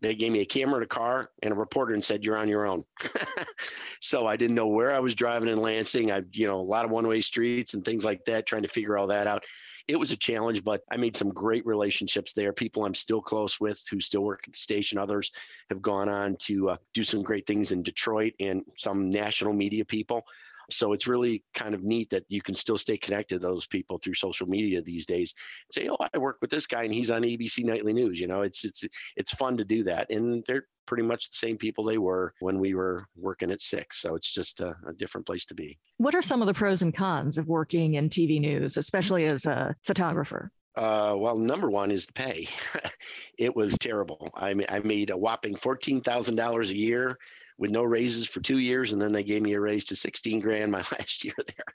they 0.00 0.14
gave 0.14 0.32
me 0.32 0.40
a 0.40 0.44
camera 0.44 0.76
and 0.76 0.84
a 0.84 0.88
car 0.88 1.30
and 1.42 1.52
a 1.52 1.56
reporter 1.56 1.94
and 1.94 2.04
said, 2.04 2.24
You're 2.24 2.36
on 2.36 2.48
your 2.48 2.66
own. 2.66 2.84
so 4.00 4.26
I 4.26 4.36
didn't 4.36 4.56
know 4.56 4.68
where 4.68 4.94
I 4.94 5.00
was 5.00 5.14
driving 5.14 5.48
in 5.48 5.60
Lansing. 5.60 6.12
I, 6.12 6.22
you 6.32 6.46
know, 6.46 6.60
a 6.60 6.62
lot 6.62 6.84
of 6.84 6.90
one 6.90 7.06
way 7.06 7.20
streets 7.20 7.74
and 7.74 7.84
things 7.84 8.04
like 8.04 8.24
that, 8.26 8.46
trying 8.46 8.62
to 8.62 8.68
figure 8.68 8.96
all 8.96 9.08
that 9.08 9.26
out. 9.26 9.44
It 9.88 9.96
was 9.96 10.12
a 10.12 10.16
challenge, 10.16 10.62
but 10.62 10.82
I 10.92 10.98
made 10.98 11.16
some 11.16 11.30
great 11.30 11.64
relationships 11.64 12.34
there. 12.34 12.52
People 12.52 12.84
I'm 12.84 12.94
still 12.94 13.22
close 13.22 13.58
with 13.58 13.80
who 13.90 14.00
still 14.00 14.20
work 14.20 14.40
at 14.46 14.52
the 14.52 14.58
station. 14.58 14.98
Others 14.98 15.32
have 15.70 15.80
gone 15.80 16.10
on 16.10 16.36
to 16.40 16.70
uh, 16.70 16.76
do 16.92 17.02
some 17.02 17.22
great 17.22 17.46
things 17.46 17.72
in 17.72 17.82
Detroit 17.82 18.34
and 18.38 18.62
some 18.76 19.08
national 19.08 19.54
media 19.54 19.86
people. 19.86 20.22
So 20.70 20.92
it's 20.92 21.06
really 21.06 21.44
kind 21.54 21.74
of 21.74 21.82
neat 21.82 22.10
that 22.10 22.24
you 22.28 22.42
can 22.42 22.54
still 22.54 22.78
stay 22.78 22.96
connected 22.96 23.36
to 23.36 23.38
those 23.38 23.66
people 23.66 23.98
through 23.98 24.14
social 24.14 24.46
media 24.46 24.82
these 24.82 25.06
days. 25.06 25.34
Say, 25.72 25.88
oh, 25.88 25.96
I 26.12 26.18
work 26.18 26.38
with 26.40 26.50
this 26.50 26.66
guy 26.66 26.84
and 26.84 26.92
he's 26.92 27.10
on 27.10 27.22
ABC 27.22 27.64
Nightly 27.64 27.92
News. 27.92 28.20
You 28.20 28.26
know, 28.26 28.42
it's 28.42 28.64
it's 28.64 28.84
it's 29.16 29.32
fun 29.32 29.56
to 29.56 29.64
do 29.64 29.84
that, 29.84 30.10
and 30.10 30.44
they're 30.46 30.66
pretty 30.86 31.02
much 31.02 31.30
the 31.30 31.36
same 31.36 31.58
people 31.58 31.84
they 31.84 31.98
were 31.98 32.32
when 32.40 32.58
we 32.58 32.74
were 32.74 33.06
working 33.14 33.50
at 33.50 33.60
six. 33.60 34.00
So 34.00 34.14
it's 34.14 34.32
just 34.32 34.60
a, 34.60 34.74
a 34.88 34.92
different 34.94 35.26
place 35.26 35.44
to 35.46 35.54
be. 35.54 35.78
What 35.98 36.14
are 36.14 36.22
some 36.22 36.40
of 36.40 36.46
the 36.46 36.54
pros 36.54 36.80
and 36.80 36.94
cons 36.94 37.36
of 37.36 37.46
working 37.46 37.94
in 37.94 38.08
TV 38.08 38.40
news, 38.40 38.76
especially 38.78 39.26
as 39.26 39.44
a 39.44 39.76
photographer? 39.84 40.50
Uh, 40.76 41.14
well, 41.16 41.36
number 41.36 41.68
one 41.68 41.90
is 41.90 42.06
the 42.06 42.12
pay. 42.12 42.46
it 43.38 43.54
was 43.54 43.76
terrible. 43.78 44.30
I, 44.34 44.54
mean, 44.54 44.66
I 44.70 44.78
made 44.78 45.10
a 45.10 45.16
whopping 45.16 45.56
fourteen 45.56 46.00
thousand 46.00 46.36
dollars 46.36 46.70
a 46.70 46.76
year 46.76 47.18
with 47.58 47.70
no 47.70 47.82
raises 47.82 48.26
for 48.26 48.40
two 48.40 48.58
years, 48.58 48.92
and 48.92 49.02
then 49.02 49.12
they 49.12 49.24
gave 49.24 49.42
me 49.42 49.54
a 49.54 49.60
raise 49.60 49.84
to 49.86 49.96
16 49.96 50.40
grand 50.40 50.70
my 50.70 50.78
last 50.92 51.24
year 51.24 51.34
there. 51.36 51.74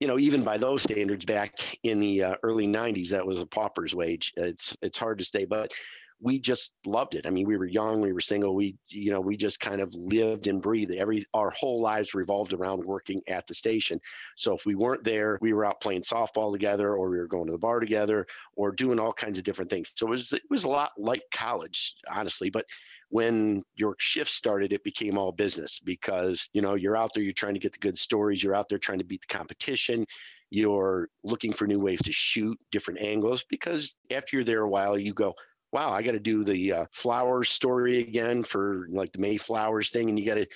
You 0.00 0.06
know, 0.06 0.18
even 0.18 0.44
by 0.44 0.58
those 0.58 0.82
standards, 0.82 1.24
back 1.24 1.76
in 1.82 1.98
the 1.98 2.22
uh, 2.22 2.34
early 2.42 2.66
90s, 2.66 3.10
that 3.10 3.26
was 3.26 3.40
a 3.40 3.46
pauper's 3.46 3.94
wage. 3.94 4.32
It's 4.36 4.76
it's 4.80 4.98
hard 4.98 5.18
to 5.18 5.24
stay, 5.24 5.44
but 5.44 5.72
we 6.20 6.38
just 6.38 6.74
loved 6.86 7.16
it. 7.16 7.26
I 7.26 7.30
mean, 7.30 7.46
we 7.46 7.56
were 7.56 7.66
young, 7.66 8.00
we 8.00 8.12
were 8.12 8.20
single, 8.20 8.54
we 8.54 8.76
you 8.88 9.10
know 9.10 9.20
we 9.20 9.36
just 9.36 9.58
kind 9.58 9.80
of 9.80 9.92
lived 9.94 10.46
and 10.46 10.62
breathed. 10.62 10.94
Every 10.94 11.26
our 11.34 11.50
whole 11.50 11.80
lives 11.80 12.14
revolved 12.14 12.52
around 12.52 12.84
working 12.84 13.20
at 13.28 13.46
the 13.46 13.54
station. 13.54 14.00
So 14.36 14.54
if 14.56 14.64
we 14.64 14.74
weren't 14.74 15.04
there, 15.04 15.38
we 15.40 15.52
were 15.52 15.64
out 15.64 15.80
playing 15.80 16.02
softball 16.02 16.52
together, 16.52 16.94
or 16.94 17.10
we 17.10 17.18
were 17.18 17.26
going 17.26 17.46
to 17.46 17.52
the 17.52 17.58
bar 17.58 17.80
together, 17.80 18.26
or 18.54 18.70
doing 18.70 19.00
all 19.00 19.12
kinds 19.12 19.38
of 19.38 19.44
different 19.44 19.70
things. 19.70 19.92
So 19.96 20.06
it 20.06 20.10
was 20.10 20.32
it 20.32 20.42
was 20.48 20.64
a 20.64 20.68
lot 20.68 20.92
like 20.96 21.22
college, 21.32 21.96
honestly, 22.08 22.50
but 22.50 22.66
when 23.14 23.62
your 23.76 23.94
shift 24.00 24.28
started, 24.28 24.72
it 24.72 24.82
became 24.82 25.16
all 25.16 25.30
business 25.30 25.78
because, 25.78 26.50
you 26.52 26.60
know, 26.60 26.74
you're 26.74 26.96
out 26.96 27.12
there, 27.14 27.22
you're 27.22 27.32
trying 27.32 27.54
to 27.54 27.60
get 27.60 27.70
the 27.70 27.78
good 27.78 27.96
stories, 27.96 28.42
you're 28.42 28.56
out 28.56 28.68
there 28.68 28.76
trying 28.76 28.98
to 28.98 29.04
beat 29.04 29.20
the 29.20 29.32
competition, 29.32 30.04
you're 30.50 31.08
looking 31.22 31.52
for 31.52 31.68
new 31.68 31.78
ways 31.78 32.02
to 32.02 32.10
shoot 32.10 32.58
different 32.72 32.98
angles 33.00 33.44
because 33.48 33.94
after 34.10 34.34
you're 34.34 34.44
there 34.44 34.62
a 34.62 34.68
while, 34.68 34.98
you 34.98 35.14
go, 35.14 35.32
wow, 35.70 35.92
I 35.92 36.02
got 36.02 36.10
to 36.10 36.18
do 36.18 36.42
the 36.42 36.72
uh, 36.72 36.86
flowers 36.90 37.50
story 37.50 38.00
again 38.00 38.42
for 38.42 38.88
like 38.90 39.12
the 39.12 39.20
Mayflowers 39.20 39.90
thing. 39.90 40.08
And 40.08 40.18
you 40.18 40.26
got 40.26 40.34
to, 40.34 40.46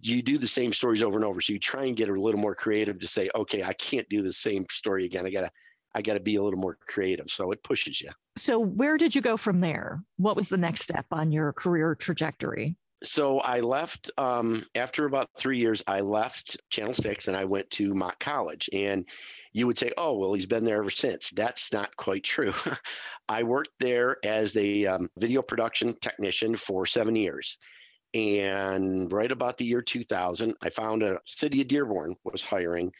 you 0.00 0.22
do 0.22 0.38
the 0.38 0.48
same 0.48 0.72
stories 0.72 1.02
over 1.02 1.16
and 1.16 1.26
over. 1.26 1.42
So 1.42 1.52
you 1.52 1.58
try 1.58 1.84
and 1.84 1.96
get 1.96 2.08
a 2.08 2.18
little 2.18 2.40
more 2.40 2.54
creative 2.54 2.98
to 3.00 3.06
say, 3.06 3.28
okay, 3.34 3.62
I 3.62 3.74
can't 3.74 4.08
do 4.08 4.22
the 4.22 4.32
same 4.32 4.64
story 4.70 5.04
again. 5.04 5.26
I 5.26 5.30
got 5.30 5.42
to, 5.42 5.50
I 5.98 6.02
got 6.02 6.14
to 6.14 6.20
be 6.20 6.36
a 6.36 6.42
little 6.42 6.60
more 6.60 6.78
creative. 6.86 7.28
So 7.28 7.50
it 7.50 7.60
pushes 7.64 8.00
you. 8.00 8.10
So, 8.36 8.60
where 8.60 8.96
did 8.96 9.16
you 9.16 9.20
go 9.20 9.36
from 9.36 9.58
there? 9.58 10.00
What 10.16 10.36
was 10.36 10.48
the 10.48 10.56
next 10.56 10.82
step 10.82 11.06
on 11.10 11.32
your 11.32 11.52
career 11.52 11.96
trajectory? 11.96 12.76
So 13.02 13.40
I 13.40 13.60
left 13.60 14.10
um, 14.16 14.64
after 14.76 15.06
about 15.06 15.28
three 15.36 15.58
years. 15.58 15.82
I 15.88 16.00
left 16.00 16.56
Channel 16.70 16.94
Six 16.94 17.26
and 17.26 17.36
I 17.36 17.44
went 17.44 17.68
to 17.72 17.94
Mott 17.94 18.18
College. 18.20 18.70
And 18.72 19.04
you 19.52 19.66
would 19.66 19.78
say, 19.78 19.90
"Oh, 19.98 20.16
well, 20.16 20.34
he's 20.34 20.46
been 20.46 20.64
there 20.64 20.78
ever 20.78 20.90
since." 20.90 21.30
That's 21.30 21.72
not 21.72 21.96
quite 21.96 22.22
true. 22.22 22.54
I 23.28 23.42
worked 23.42 23.72
there 23.80 24.18
as 24.24 24.56
a 24.56 24.86
um, 24.86 25.10
video 25.18 25.42
production 25.42 25.96
technician 26.00 26.54
for 26.54 26.86
seven 26.86 27.16
years. 27.16 27.58
And 28.14 29.12
right 29.12 29.30
about 29.30 29.58
the 29.58 29.66
year 29.66 29.82
2000, 29.82 30.54
I 30.62 30.70
found 30.70 31.02
a 31.02 31.18
city 31.26 31.60
of 31.60 31.68
Dearborn 31.68 32.16
was 32.24 32.42
hiring 32.42 32.92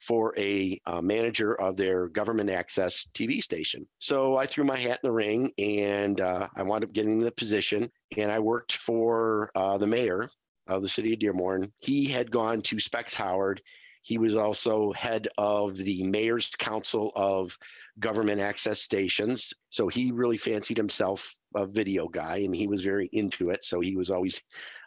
for 0.00 0.34
a 0.38 0.80
uh, 0.86 1.00
manager 1.00 1.60
of 1.60 1.76
their 1.76 2.08
government 2.08 2.50
access 2.50 3.06
TV 3.14 3.42
station. 3.42 3.86
So 3.98 4.36
I 4.36 4.46
threw 4.46 4.64
my 4.64 4.76
hat 4.76 5.00
in 5.02 5.08
the 5.08 5.12
ring 5.12 5.52
and 5.58 6.20
uh, 6.20 6.48
I 6.56 6.62
wound 6.62 6.84
up 6.84 6.92
getting 6.92 7.20
the 7.20 7.32
position. 7.32 7.90
And 8.16 8.30
I 8.30 8.38
worked 8.38 8.72
for 8.72 9.50
uh, 9.54 9.78
the 9.78 9.86
mayor 9.86 10.30
of 10.66 10.82
the 10.82 10.88
city 10.88 11.12
of 11.12 11.18
Dearborn. 11.18 11.72
He 11.78 12.06
had 12.06 12.30
gone 12.30 12.62
to 12.62 12.78
Specs 12.78 13.14
Howard. 13.14 13.62
He 14.02 14.18
was 14.18 14.36
also 14.36 14.92
head 14.92 15.28
of 15.38 15.76
the 15.76 16.04
mayor's 16.04 16.48
council 16.50 17.12
of 17.16 17.56
government 17.98 18.40
access 18.40 18.80
stations. 18.80 19.52
So 19.70 19.88
he 19.88 20.12
really 20.12 20.38
fancied 20.38 20.76
himself 20.76 21.34
a 21.54 21.66
video 21.66 22.08
guy 22.08 22.38
and 22.38 22.54
he 22.54 22.66
was 22.66 22.82
very 22.82 23.08
into 23.12 23.50
it. 23.50 23.64
So 23.64 23.80
he 23.80 23.96
was 23.96 24.10
always, 24.10 24.40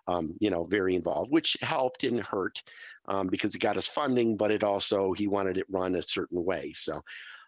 um, 0.07 0.35
you 0.39 0.49
know, 0.49 0.65
very 0.65 0.95
involved, 0.95 1.31
which 1.31 1.57
helped 1.61 2.03
and 2.03 2.21
hurt 2.21 2.61
um, 3.09 3.27
because 3.27 3.55
it 3.55 3.59
got 3.59 3.77
us 3.77 3.87
funding, 3.87 4.37
but 4.37 4.51
it 4.51 4.63
also, 4.63 5.13
he 5.13 5.27
wanted 5.27 5.57
it 5.57 5.65
run 5.69 5.95
a 5.95 6.03
certain 6.03 6.45
way. 6.45 6.71
So, 6.75 7.01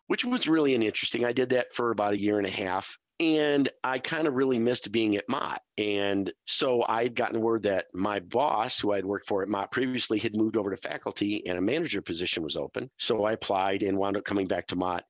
which 0.07 0.25
was 0.25 0.47
really 0.47 0.75
an 0.75 0.83
interesting. 0.83 1.23
I 1.23 1.31
did 1.31 1.49
that 1.49 1.73
for 1.73 1.91
about 1.91 2.13
a 2.13 2.19
year 2.19 2.37
and 2.37 2.47
a 2.47 2.51
half. 2.51 2.97
And 3.21 3.69
I 3.83 3.99
kind 3.99 4.27
of 4.27 4.33
really 4.33 4.57
missed 4.57 4.91
being 4.91 5.15
at 5.15 5.29
Mott. 5.29 5.61
And 5.77 6.33
so 6.47 6.83
I'd 6.89 7.13
gotten 7.13 7.39
word 7.39 7.63
that 7.63 7.85
my 7.93 8.19
boss, 8.19 8.79
who 8.79 8.93
I'd 8.93 9.05
worked 9.05 9.27
for 9.27 9.43
at 9.43 9.47
Mott 9.47 9.69
previously, 9.69 10.17
had 10.17 10.35
moved 10.35 10.57
over 10.57 10.71
to 10.71 10.77
faculty 10.77 11.45
and 11.45 11.59
a 11.59 11.61
manager 11.61 12.01
position 12.01 12.41
was 12.41 12.57
open. 12.57 12.89
So 12.97 13.25
I 13.25 13.33
applied 13.33 13.83
and 13.83 13.95
wound 13.95 14.17
up 14.17 14.25
coming 14.25 14.47
back 14.47 14.65
to 14.67 14.75
Mott 14.75 15.03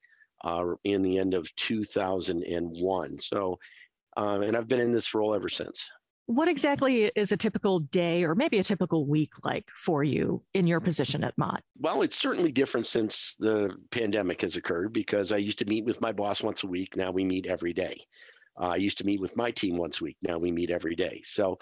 uh, 0.43 0.65
in 0.83 1.01
the 1.01 1.19
end 1.19 1.33
of 1.33 1.55
2001. 1.55 3.19
So, 3.19 3.59
um, 4.17 4.41
and 4.41 4.57
I've 4.57 4.67
been 4.67 4.81
in 4.81 4.91
this 4.91 5.13
role 5.15 5.33
ever 5.33 5.47
since. 5.47 5.89
What 6.27 6.47
exactly 6.47 7.11
is 7.15 7.31
a 7.31 7.37
typical 7.37 7.79
day 7.79 8.23
or 8.23 8.35
maybe 8.35 8.59
a 8.59 8.63
typical 8.63 9.05
week 9.05 9.33
like 9.43 9.69
for 9.75 10.03
you 10.03 10.43
in 10.53 10.67
your 10.67 10.79
position 10.79 11.23
at 11.23 11.37
Mott? 11.37 11.63
Well, 11.79 12.03
it's 12.03 12.15
certainly 12.15 12.51
different 12.51 12.87
since 12.87 13.35
the 13.39 13.75
pandemic 13.89 14.41
has 14.41 14.55
occurred 14.55 14.93
because 14.93 15.31
I 15.31 15.37
used 15.37 15.59
to 15.59 15.65
meet 15.65 15.85
with 15.85 15.99
my 15.99 16.11
boss 16.11 16.41
once 16.41 16.63
a 16.63 16.67
week. 16.67 16.95
Now 16.95 17.11
we 17.11 17.25
meet 17.25 17.47
every 17.47 17.73
day. 17.73 17.97
Uh, 18.59 18.69
I 18.69 18.75
used 18.77 18.97
to 18.99 19.05
meet 19.05 19.19
with 19.19 19.35
my 19.35 19.51
team 19.51 19.77
once 19.77 20.01
a 20.01 20.05
week. 20.05 20.17
Now 20.21 20.37
we 20.37 20.51
meet 20.51 20.69
every 20.69 20.95
day. 20.95 21.21
So, 21.25 21.57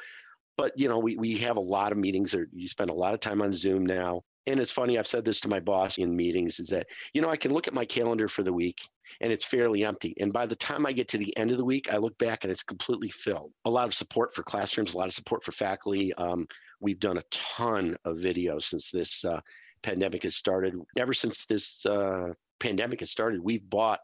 but 0.58 0.78
you 0.78 0.90
know, 0.90 1.00
we, 1.00 1.16
we 1.16 1.38
have 1.38 1.58
a 1.58 1.62
lot 1.62 1.92
of 1.92 1.98
meetings 1.98 2.36
or 2.36 2.48
you 2.52 2.68
spend 2.68 2.90
a 2.90 2.94
lot 2.94 3.14
of 3.14 3.20
time 3.20 3.42
on 3.42 3.54
Zoom 3.54 3.86
now. 3.86 4.22
And 4.46 4.60
it's 4.60 4.72
funny, 4.72 4.98
I've 4.98 5.08
said 5.08 5.24
this 5.24 5.40
to 5.42 5.48
my 5.48 5.60
boss 5.60 5.98
in 5.98 6.16
meetings 6.16 6.60
is 6.60 6.70
that, 6.70 6.88
you 7.14 7.22
know, 7.22 7.30
I 7.30 7.38
can 7.38 7.54
look 7.54 7.68
at 7.68 7.74
my 7.74 7.86
calendar 7.86 8.28
for 8.28 8.44
the 8.44 8.54
week 8.54 8.80
and 9.22 9.32
it's 9.32 9.46
fairly 9.46 9.84
empty. 9.84 10.14
And 10.20 10.32
by 10.34 10.46
the 10.46 10.56
time 10.56 10.86
I 10.86 10.92
get 10.92 11.08
to 11.10 11.18
the 11.18 11.36
end 11.38 11.52
of 11.52 11.58
the 11.58 11.66
week, 11.66 11.92
I 11.92 11.98
look 11.98 12.18
back 12.18 12.44
and 12.44 12.52
it's 12.52 12.64
completely 12.64 13.10
filled. 13.10 13.52
A 13.66 13.70
lot 13.70 13.88
of 13.88 13.94
support 13.94 14.34
for 14.34 14.44
classrooms, 14.44 14.94
a 14.94 14.98
lot 14.98 15.08
of 15.08 15.14
support 15.14 15.44
for 15.44 15.52
faculty. 15.52 16.14
Um, 16.16 16.48
we've 16.80 17.00
done 17.00 17.18
a 17.18 17.24
ton 17.32 17.98
of 18.06 18.18
videos 18.18 18.64
since 18.64 18.92
this 18.92 19.26
uh, 19.26 19.42
pandemic 19.84 20.24
has 20.24 20.36
started. 20.36 20.76
Ever 20.98 21.14
since 21.14 21.46
this 21.46 21.86
uh, 21.86 22.30
pandemic 22.60 23.00
has 23.02 23.12
started, 23.12 23.44
we've 23.44 23.70
bought 23.70 24.00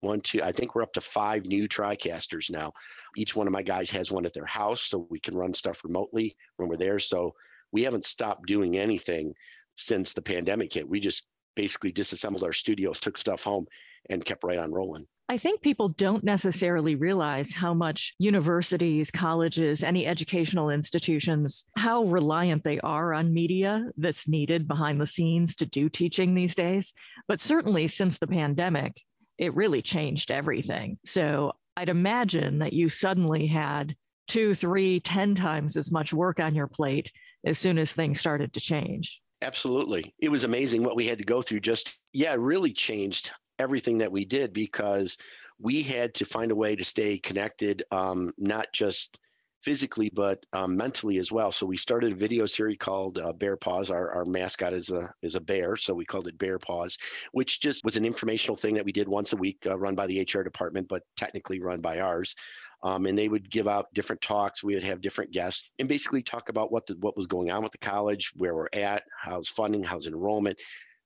one, 0.00 0.20
two, 0.20 0.42
I 0.42 0.52
think 0.52 0.74
we're 0.74 0.82
up 0.82 0.92
to 0.94 1.00
five 1.00 1.46
new 1.46 1.66
TriCasters 1.66 2.50
now. 2.50 2.72
Each 3.16 3.34
one 3.34 3.46
of 3.46 3.52
my 3.52 3.62
guys 3.62 3.90
has 3.90 4.12
one 4.12 4.26
at 4.26 4.34
their 4.34 4.46
house 4.46 4.82
so 4.82 5.06
we 5.10 5.18
can 5.18 5.36
run 5.36 5.54
stuff 5.54 5.82
remotely 5.84 6.36
when 6.56 6.68
we're 6.68 6.76
there. 6.76 6.98
So 6.98 7.34
we 7.72 7.82
haven't 7.82 8.06
stopped 8.06 8.46
doing 8.46 8.76
anything 8.76 9.32
since 9.76 10.12
the 10.12 10.22
pandemic 10.22 10.72
hit. 10.72 10.88
We 10.88 11.00
just 11.00 11.26
basically 11.54 11.92
disassembled 11.92 12.44
our 12.44 12.52
studios, 12.52 13.00
took 13.00 13.18
stuff 13.18 13.42
home, 13.42 13.66
and 14.10 14.24
kept 14.24 14.44
right 14.44 14.58
on 14.58 14.72
rolling. 14.72 15.06
I 15.28 15.38
think 15.38 15.60
people 15.60 15.88
don't 15.88 16.22
necessarily 16.22 16.94
realize 16.94 17.52
how 17.52 17.74
much 17.74 18.14
universities, 18.20 19.10
colleges, 19.10 19.82
any 19.82 20.06
educational 20.06 20.70
institutions, 20.70 21.64
how 21.76 22.04
reliant 22.04 22.62
they 22.62 22.78
are 22.80 23.12
on 23.12 23.34
media 23.34 23.90
that's 23.96 24.28
needed 24.28 24.68
behind 24.68 25.00
the 25.00 25.06
scenes 25.06 25.56
to 25.56 25.66
do 25.66 25.88
teaching 25.88 26.34
these 26.34 26.54
days. 26.54 26.92
But 27.26 27.42
certainly 27.42 27.88
since 27.88 28.18
the 28.18 28.28
pandemic, 28.28 29.02
it 29.36 29.54
really 29.56 29.82
changed 29.82 30.30
everything. 30.30 30.98
So 31.04 31.54
I'd 31.76 31.88
imagine 31.88 32.60
that 32.60 32.72
you 32.72 32.88
suddenly 32.88 33.48
had 33.48 33.96
two, 34.28 34.54
three, 34.54 35.00
ten 35.00 35.34
times 35.34 35.76
as 35.76 35.90
much 35.90 36.12
work 36.12 36.38
on 36.38 36.54
your 36.54 36.68
plate 36.68 37.10
as 37.44 37.58
soon 37.58 37.78
as 37.78 37.92
things 37.92 38.20
started 38.20 38.52
to 38.52 38.60
change. 38.60 39.20
Absolutely. 39.42 40.14
It 40.20 40.28
was 40.28 40.44
amazing 40.44 40.84
what 40.84 40.96
we 40.96 41.06
had 41.06 41.18
to 41.18 41.24
go 41.24 41.42
through. 41.42 41.60
Just, 41.60 41.98
yeah, 42.12 42.36
really 42.38 42.72
changed 42.72 43.32
everything 43.58 43.98
that 43.98 44.12
we 44.12 44.24
did 44.24 44.52
because 44.52 45.16
we 45.58 45.82
had 45.82 46.14
to 46.14 46.24
find 46.24 46.50
a 46.50 46.56
way 46.56 46.76
to 46.76 46.84
stay 46.84 47.18
connected, 47.18 47.82
um, 47.90 48.32
not 48.38 48.66
just 48.72 49.18
physically 49.62 50.10
but 50.14 50.44
um, 50.52 50.76
mentally 50.76 51.18
as 51.18 51.32
well. 51.32 51.50
So 51.50 51.66
we 51.66 51.76
started 51.76 52.12
a 52.12 52.16
video 52.16 52.46
series 52.46 52.76
called 52.78 53.18
uh, 53.18 53.32
Bear 53.32 53.56
Paws. 53.56 53.90
Our, 53.90 54.12
our 54.12 54.24
mascot 54.24 54.72
is 54.72 54.90
a 54.90 55.12
is 55.22 55.34
a 55.34 55.40
bear, 55.40 55.76
so 55.76 55.94
we 55.94 56.04
called 56.04 56.28
it 56.28 56.38
Bear 56.38 56.58
Paws, 56.58 56.96
which 57.32 57.60
just 57.60 57.84
was 57.84 57.96
an 57.96 58.04
informational 58.04 58.56
thing 58.56 58.74
that 58.74 58.84
we 58.84 58.92
did 58.92 59.08
once 59.08 59.32
a 59.32 59.36
week, 59.36 59.58
uh, 59.66 59.78
run 59.78 59.94
by 59.94 60.06
the 60.06 60.20
HR 60.20 60.42
department, 60.42 60.86
but 60.88 61.02
technically 61.16 61.60
run 61.60 61.80
by 61.80 62.00
ours. 62.00 62.34
Um, 62.82 63.06
and 63.06 63.18
they 63.18 63.28
would 63.28 63.50
give 63.50 63.66
out 63.66 63.92
different 63.94 64.20
talks. 64.20 64.62
We 64.62 64.74
would 64.74 64.84
have 64.84 65.00
different 65.00 65.32
guests 65.32 65.70
and 65.78 65.88
basically 65.88 66.22
talk 66.22 66.50
about 66.50 66.70
what 66.70 66.86
the, 66.86 66.94
what 67.00 67.16
was 67.16 67.26
going 67.26 67.50
on 67.50 67.62
with 67.62 67.72
the 67.72 67.78
college, 67.78 68.32
where 68.36 68.54
we're 68.54 68.68
at, 68.74 69.02
how's 69.18 69.48
funding, 69.48 69.82
how's 69.82 70.06
enrollment, 70.06 70.58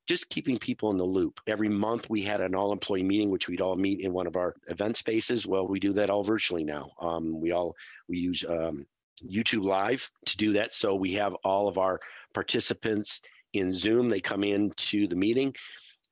just 0.06 0.28
keeping 0.28 0.58
people 0.58 0.90
in 0.90 0.96
the 0.96 1.04
loop. 1.04 1.40
Every 1.46 1.68
month 1.68 2.10
we 2.10 2.22
had 2.22 2.40
an 2.40 2.54
all 2.54 2.72
employee 2.72 3.02
meeting, 3.02 3.30
which 3.30 3.48
we'd 3.48 3.60
all 3.60 3.76
meet 3.76 4.00
in 4.00 4.12
one 4.12 4.26
of 4.26 4.36
our 4.36 4.54
event 4.68 4.96
spaces. 4.96 5.46
Well, 5.46 5.66
we 5.66 5.78
do 5.78 5.92
that 5.94 6.10
all 6.10 6.24
virtually 6.24 6.64
now. 6.64 6.90
Um, 7.00 7.40
we 7.40 7.52
all 7.52 7.76
we 8.08 8.18
use 8.18 8.44
um, 8.48 8.86
YouTube 9.24 9.64
Live 9.64 10.10
to 10.26 10.36
do 10.36 10.52
that. 10.54 10.72
So 10.72 10.94
we 10.94 11.12
have 11.14 11.34
all 11.44 11.68
of 11.68 11.78
our 11.78 12.00
participants 12.34 13.20
in 13.52 13.72
Zoom. 13.72 14.08
They 14.08 14.20
come 14.20 14.44
into 14.44 15.06
the 15.06 15.16
meeting 15.16 15.54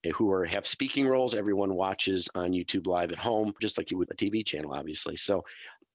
eh, 0.04 0.10
who 0.10 0.30
are 0.30 0.44
have 0.44 0.66
speaking 0.66 1.06
roles. 1.06 1.34
Everyone 1.34 1.74
watches 1.74 2.28
on 2.34 2.52
YouTube 2.52 2.86
Live 2.86 3.12
at 3.12 3.18
home, 3.18 3.54
just 3.60 3.78
like 3.78 3.90
you 3.90 3.98
would 3.98 4.10
a 4.10 4.14
TV 4.14 4.44
channel, 4.44 4.72
obviously. 4.72 5.16
So 5.16 5.44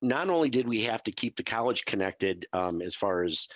not 0.02 0.30
only 0.30 0.50
did 0.50 0.68
we 0.68 0.82
have 0.82 1.04
to 1.04 1.12
keep 1.12 1.38
the 1.38 1.44
college 1.44 1.86
connected 1.86 2.46
um, 2.54 2.82
as 2.82 2.96
far 2.96 3.24
as 3.24 3.48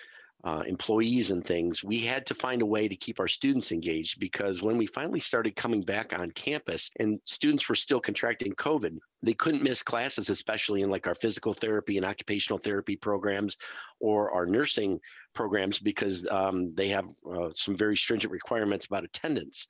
uh, 0.44 0.62
employees 0.66 1.30
and 1.30 1.44
things, 1.44 1.82
we 1.82 1.98
had 1.98 2.24
to 2.26 2.34
find 2.34 2.62
a 2.62 2.66
way 2.66 2.86
to 2.86 2.94
keep 2.94 3.18
our 3.18 3.26
students 3.26 3.72
engaged 3.72 4.20
because 4.20 4.62
when 4.62 4.78
we 4.78 4.86
finally 4.86 5.18
started 5.18 5.56
coming 5.56 5.82
back 5.82 6.16
on 6.16 6.30
campus 6.30 6.90
and 7.00 7.18
students 7.24 7.68
were 7.68 7.74
still 7.74 8.00
contracting 8.00 8.54
COVID, 8.54 8.98
they 9.22 9.34
couldn't 9.34 9.64
miss 9.64 9.82
classes, 9.82 10.30
especially 10.30 10.82
in 10.82 10.90
like 10.90 11.08
our 11.08 11.14
physical 11.14 11.52
therapy 11.52 11.96
and 11.96 12.06
occupational 12.06 12.58
therapy 12.58 12.94
programs 12.94 13.56
or 13.98 14.30
our 14.30 14.46
nursing 14.46 15.00
programs 15.34 15.80
because 15.80 16.28
um, 16.30 16.72
they 16.74 16.88
have 16.88 17.08
uh, 17.28 17.48
some 17.52 17.76
very 17.76 17.96
stringent 17.96 18.32
requirements 18.32 18.86
about 18.86 19.04
attendance. 19.04 19.66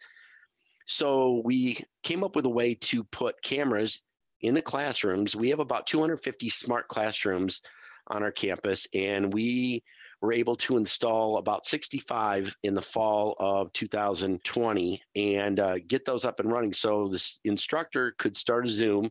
So 0.86 1.40
we 1.44 1.78
came 2.02 2.22
up 2.22 2.36
with 2.36 2.44
a 2.44 2.50
way 2.50 2.74
to 2.74 3.04
put 3.04 3.40
cameras 3.42 4.02
in 4.42 4.54
the 4.54 4.62
classrooms. 4.62 5.34
We 5.34 5.48
have 5.48 5.60
about 5.60 5.86
250 5.86 6.48
smart 6.50 6.88
classrooms 6.88 7.62
on 8.08 8.22
our 8.22 8.32
campus, 8.32 8.86
and 8.94 9.32
we 9.32 9.82
were 10.20 10.32
able 10.32 10.56
to 10.56 10.76
install 10.76 11.38
about 11.38 11.66
65 11.66 12.54
in 12.62 12.74
the 12.74 12.82
fall 12.82 13.36
of 13.38 13.72
2020 13.72 15.02
and 15.14 15.60
uh, 15.60 15.78
get 15.86 16.04
those 16.04 16.24
up 16.24 16.40
and 16.40 16.50
running. 16.50 16.72
So 16.72 17.08
the 17.08 17.22
instructor 17.44 18.14
could 18.18 18.36
start 18.36 18.66
a 18.66 18.68
Zoom 18.68 19.10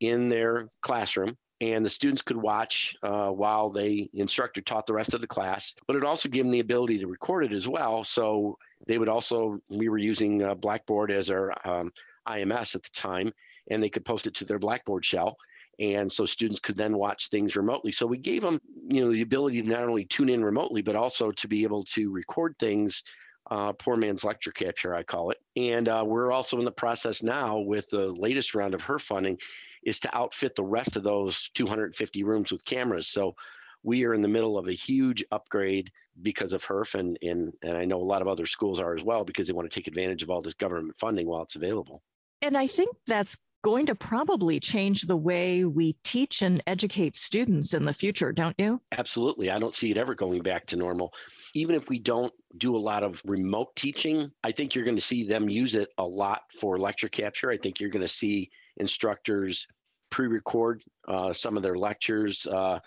in 0.00 0.28
their 0.28 0.68
classroom 0.82 1.36
and 1.60 1.84
the 1.84 1.90
students 1.90 2.22
could 2.22 2.38
watch 2.38 2.96
uh, 3.02 3.28
while 3.28 3.70
the 3.70 4.08
instructor 4.14 4.62
taught 4.62 4.86
the 4.86 4.94
rest 4.94 5.12
of 5.12 5.20
the 5.20 5.26
class. 5.26 5.74
But 5.86 5.96
it 5.96 6.04
also 6.04 6.28
gave 6.28 6.44
them 6.44 6.50
the 6.50 6.60
ability 6.60 6.98
to 6.98 7.06
record 7.06 7.44
it 7.44 7.52
as 7.52 7.68
well. 7.68 8.02
So 8.02 8.56
they 8.86 8.98
would 8.98 9.10
also, 9.10 9.60
we 9.68 9.88
were 9.88 9.98
using 9.98 10.42
uh, 10.42 10.54
Blackboard 10.54 11.10
as 11.10 11.30
our 11.30 11.52
um, 11.68 11.92
IMS 12.26 12.74
at 12.74 12.82
the 12.82 12.90
time, 12.94 13.32
and 13.70 13.82
they 13.82 13.90
could 13.90 14.06
post 14.06 14.26
it 14.26 14.34
to 14.36 14.44
their 14.46 14.58
Blackboard 14.58 15.04
shell 15.04 15.36
and 15.80 16.12
so 16.12 16.26
students 16.26 16.60
could 16.60 16.76
then 16.76 16.96
watch 16.96 17.28
things 17.28 17.56
remotely. 17.56 17.90
So 17.90 18.06
we 18.06 18.18
gave 18.18 18.42
them 18.42 18.60
you 18.88 19.04
know 19.04 19.12
the 19.12 19.22
ability 19.22 19.62
to 19.62 19.68
not 19.68 19.82
only 19.82 20.04
tune 20.04 20.28
in 20.28 20.44
remotely 20.44 20.82
but 20.82 20.96
also 20.96 21.32
to 21.32 21.48
be 21.48 21.62
able 21.62 21.84
to 21.84 22.10
record 22.10 22.54
things 22.58 23.02
uh, 23.50 23.72
poor 23.72 23.96
man's 23.96 24.22
lecture 24.22 24.52
capture 24.52 24.94
i 24.94 25.02
call 25.02 25.30
it. 25.30 25.38
And 25.56 25.88
uh, 25.88 26.04
we're 26.06 26.30
also 26.30 26.58
in 26.58 26.64
the 26.64 26.70
process 26.70 27.22
now 27.22 27.58
with 27.58 27.88
the 27.90 28.12
latest 28.12 28.54
round 28.54 28.74
of 28.74 28.84
HEERF 28.84 29.02
funding 29.02 29.38
is 29.82 29.98
to 30.00 30.16
outfit 30.16 30.54
the 30.54 30.64
rest 30.64 30.96
of 30.96 31.02
those 31.02 31.50
250 31.54 32.22
rooms 32.22 32.52
with 32.52 32.64
cameras. 32.66 33.08
So 33.08 33.34
we 33.82 34.04
are 34.04 34.12
in 34.12 34.20
the 34.20 34.28
middle 34.28 34.58
of 34.58 34.68
a 34.68 34.72
huge 34.72 35.24
upgrade 35.32 35.90
because 36.22 36.52
of 36.52 36.62
HEERF 36.62 36.94
and, 36.96 37.18
and, 37.22 37.52
and 37.62 37.76
I 37.76 37.86
know 37.86 38.00
a 38.00 38.04
lot 38.04 38.20
of 38.20 38.28
other 38.28 38.46
schools 38.46 38.78
are 38.78 38.94
as 38.94 39.02
well 39.02 39.24
because 39.24 39.46
they 39.46 39.54
want 39.54 39.70
to 39.70 39.74
take 39.74 39.86
advantage 39.86 40.22
of 40.22 40.30
all 40.30 40.42
this 40.42 40.54
government 40.54 40.96
funding 40.96 41.26
while 41.26 41.42
it's 41.42 41.56
available. 41.56 42.02
And 42.42 42.56
I 42.56 42.66
think 42.66 42.94
that's 43.06 43.36
going 43.62 43.86
to 43.86 43.94
probably 43.94 44.58
change 44.58 45.02
the 45.02 45.16
way 45.16 45.64
we 45.64 45.94
teach 46.04 46.42
and 46.42 46.62
educate 46.66 47.16
students 47.16 47.74
in 47.74 47.84
the 47.84 47.92
future, 47.92 48.32
don't 48.32 48.54
you? 48.58 48.80
Absolutely. 48.92 49.50
I 49.50 49.58
don't 49.58 49.74
see 49.74 49.90
it 49.90 49.96
ever 49.96 50.14
going 50.14 50.42
back 50.42 50.66
to 50.66 50.76
normal. 50.76 51.12
Even 51.54 51.74
if 51.74 51.88
we 51.88 51.98
don't 51.98 52.32
do 52.58 52.76
a 52.76 52.78
lot 52.78 53.02
of 53.02 53.22
remote 53.24 53.74
teaching, 53.76 54.30
I 54.44 54.52
think 54.52 54.74
you're 54.74 54.84
going 54.84 54.96
to 54.96 55.02
see 55.02 55.24
them 55.24 55.48
use 55.48 55.74
it 55.74 55.88
a 55.98 56.04
lot 56.04 56.42
for 56.58 56.78
lecture 56.78 57.08
capture. 57.08 57.50
I 57.50 57.56
think 57.56 57.80
you're 57.80 57.90
going 57.90 58.00
to 58.00 58.08
see 58.08 58.50
instructors 58.78 59.66
pre 60.10 60.26
record 60.26 60.82
uh, 61.08 61.32
some 61.32 61.56
of 61.56 61.62
their 61.62 61.76
lectures 61.76 62.46
uh, 62.46 62.78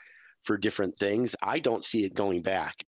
for 0.42 0.58
different 0.58 0.98
things. 0.98 1.36
I 1.42 1.60
don't 1.60 1.86
see 1.86 2.06
it 2.06 2.14
going 2.14 2.42
back. 2.42 2.86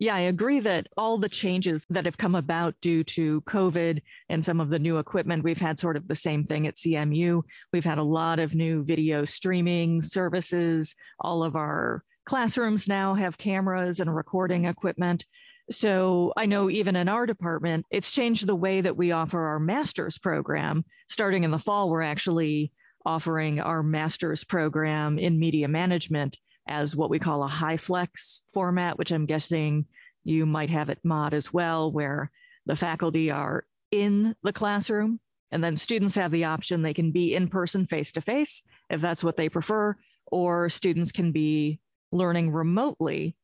Yeah, 0.00 0.14
I 0.14 0.20
agree 0.20 0.60
that 0.60 0.86
all 0.96 1.18
the 1.18 1.28
changes 1.28 1.84
that 1.90 2.04
have 2.04 2.16
come 2.16 2.36
about 2.36 2.76
due 2.80 3.02
to 3.02 3.40
COVID 3.42 4.00
and 4.28 4.44
some 4.44 4.60
of 4.60 4.70
the 4.70 4.78
new 4.78 4.98
equipment, 4.98 5.42
we've 5.42 5.60
had 5.60 5.80
sort 5.80 5.96
of 5.96 6.06
the 6.06 6.14
same 6.14 6.44
thing 6.44 6.68
at 6.68 6.76
CMU. 6.76 7.42
We've 7.72 7.84
had 7.84 7.98
a 7.98 8.04
lot 8.04 8.38
of 8.38 8.54
new 8.54 8.84
video 8.84 9.24
streaming 9.24 10.00
services. 10.00 10.94
All 11.18 11.42
of 11.42 11.56
our 11.56 12.04
classrooms 12.26 12.86
now 12.86 13.14
have 13.14 13.38
cameras 13.38 13.98
and 13.98 14.14
recording 14.14 14.66
equipment. 14.66 15.24
So 15.70 16.32
I 16.36 16.46
know 16.46 16.70
even 16.70 16.94
in 16.94 17.08
our 17.08 17.26
department, 17.26 17.84
it's 17.90 18.12
changed 18.12 18.46
the 18.46 18.54
way 18.54 18.80
that 18.80 18.96
we 18.96 19.10
offer 19.10 19.40
our 19.46 19.58
master's 19.58 20.16
program. 20.16 20.84
Starting 21.08 21.42
in 21.42 21.50
the 21.50 21.58
fall, 21.58 21.90
we're 21.90 22.02
actually 22.02 22.72
offering 23.04 23.60
our 23.60 23.82
master's 23.82 24.44
program 24.44 25.18
in 25.18 25.40
media 25.40 25.66
management 25.66 26.36
as 26.68 26.94
what 26.94 27.10
we 27.10 27.18
call 27.18 27.42
a 27.42 27.48
HyFlex 27.48 28.42
format, 28.52 28.98
which 28.98 29.10
I'm 29.10 29.26
guessing 29.26 29.86
you 30.24 30.46
might 30.46 30.70
have 30.70 30.90
at 30.90 31.04
Mott 31.04 31.34
as 31.34 31.52
well, 31.52 31.90
where 31.90 32.30
the 32.66 32.76
faculty 32.76 33.30
are 33.30 33.64
in 33.90 34.36
the 34.42 34.52
classroom 34.52 35.20
and 35.50 35.64
then 35.64 35.76
students 35.76 36.14
have 36.14 36.30
the 36.30 36.44
option 36.44 36.82
they 36.82 36.94
can 36.94 37.10
be 37.10 37.34
in 37.34 37.48
person 37.48 37.86
face 37.86 38.12
to 38.12 38.20
face 38.20 38.62
if 38.90 39.00
that's 39.00 39.24
what 39.24 39.36
they 39.36 39.48
prefer, 39.48 39.96
or 40.26 40.68
students 40.68 41.10
can 41.10 41.32
be 41.32 41.80
learning 42.12 42.50
remotely 42.50 43.34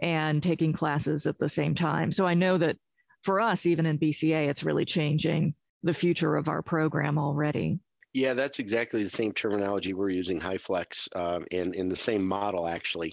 and 0.00 0.42
taking 0.42 0.72
classes 0.72 1.26
at 1.26 1.38
the 1.38 1.48
same 1.48 1.74
time. 1.74 2.12
So 2.12 2.26
I 2.26 2.34
know 2.34 2.58
that 2.58 2.76
for 3.22 3.40
us, 3.40 3.64
even 3.64 3.86
in 3.86 3.98
BCA, 3.98 4.48
it's 4.48 4.64
really 4.64 4.84
changing 4.84 5.54
the 5.82 5.94
future 5.94 6.36
of 6.36 6.48
our 6.48 6.62
program 6.62 7.18
already. 7.18 7.78
Yeah, 8.14 8.32
that's 8.32 8.60
exactly 8.60 9.02
the 9.02 9.10
same 9.10 9.32
terminology 9.32 9.92
we're 9.92 10.08
using, 10.10 10.40
HyFlex, 10.40 11.08
uh, 11.16 11.40
and 11.50 11.74
in 11.74 11.88
the 11.88 11.96
same 11.96 12.24
model 12.24 12.68
actually. 12.68 13.12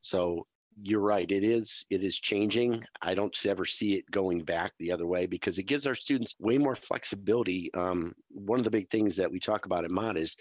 So 0.00 0.46
you're 0.82 1.00
right. 1.00 1.30
It 1.30 1.44
is 1.44 1.84
it 1.90 2.02
is 2.02 2.18
changing. 2.18 2.82
I 3.02 3.14
don't 3.14 3.36
ever 3.44 3.66
see 3.66 3.94
it 3.94 4.10
going 4.10 4.42
back 4.44 4.72
the 4.78 4.90
other 4.90 5.06
way 5.06 5.26
because 5.26 5.58
it 5.58 5.64
gives 5.64 5.86
our 5.86 5.94
students 5.94 6.34
way 6.38 6.56
more 6.56 6.74
flexibility. 6.74 7.70
Um, 7.74 8.14
one 8.30 8.58
of 8.58 8.64
the 8.64 8.70
big 8.70 8.88
things 8.88 9.16
that 9.16 9.30
we 9.30 9.38
talk 9.38 9.66
about 9.66 9.84
at 9.84 9.90
Mott 9.90 10.16
is 10.16 10.36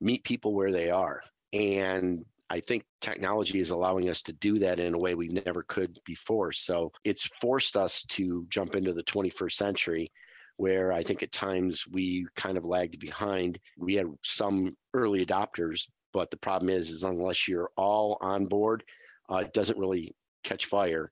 meet 0.00 0.24
people 0.24 0.54
where 0.54 0.72
they 0.72 0.90
are, 0.90 1.22
and 1.52 2.24
I 2.48 2.60
think 2.60 2.84
technology 3.02 3.60
is 3.60 3.70
allowing 3.70 4.08
us 4.08 4.22
to 4.22 4.32
do 4.32 4.58
that 4.60 4.80
in 4.80 4.94
a 4.94 4.98
way 4.98 5.14
we 5.14 5.28
never 5.28 5.64
could 5.64 5.98
before. 6.06 6.52
So 6.52 6.92
it's 7.04 7.28
forced 7.40 7.76
us 7.76 8.04
to 8.04 8.46
jump 8.48 8.74
into 8.74 8.94
the 8.94 9.04
21st 9.04 9.52
century 9.52 10.10
where 10.60 10.92
I 10.92 11.02
think 11.02 11.22
at 11.22 11.32
times 11.32 11.86
we 11.90 12.26
kind 12.36 12.58
of 12.58 12.66
lagged 12.66 13.00
behind. 13.00 13.58
We 13.78 13.94
had 13.94 14.08
some 14.22 14.76
early 14.92 15.24
adopters, 15.24 15.88
but 16.12 16.30
the 16.30 16.36
problem 16.36 16.68
is, 16.68 16.90
is 16.90 17.02
unless 17.02 17.48
you're 17.48 17.70
all 17.78 18.18
on 18.20 18.44
board, 18.44 18.84
uh, 19.32 19.36
it 19.36 19.54
doesn't 19.54 19.78
really 19.78 20.14
catch 20.44 20.66
fire. 20.66 21.10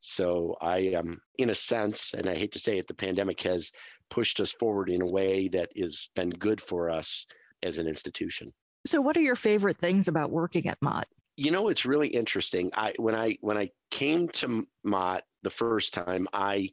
So 0.00 0.56
I 0.60 0.78
am, 0.78 1.08
um, 1.08 1.20
in 1.38 1.50
a 1.50 1.54
sense, 1.54 2.14
and 2.14 2.28
I 2.28 2.34
hate 2.34 2.50
to 2.50 2.58
say 2.58 2.78
it, 2.78 2.88
the 2.88 2.94
pandemic 2.94 3.40
has 3.42 3.70
pushed 4.08 4.40
us 4.40 4.50
forward 4.50 4.90
in 4.90 5.02
a 5.02 5.06
way 5.06 5.46
that 5.48 5.70
has 5.78 6.08
been 6.16 6.30
good 6.30 6.60
for 6.60 6.90
us 6.90 7.26
as 7.62 7.78
an 7.78 7.86
institution. 7.86 8.52
So, 8.86 9.00
what 9.00 9.16
are 9.16 9.22
your 9.22 9.36
favorite 9.36 9.78
things 9.78 10.08
about 10.08 10.32
working 10.32 10.66
at 10.66 10.78
Mott? 10.82 11.06
You 11.36 11.52
know, 11.52 11.68
it's 11.68 11.86
really 11.86 12.08
interesting. 12.08 12.72
I 12.74 12.94
when 12.96 13.14
I 13.14 13.36
when 13.40 13.56
I 13.56 13.70
came 13.92 14.28
to 14.40 14.66
Mott 14.82 15.22
the 15.44 15.50
first 15.50 15.94
time, 15.94 16.26
I 16.32 16.70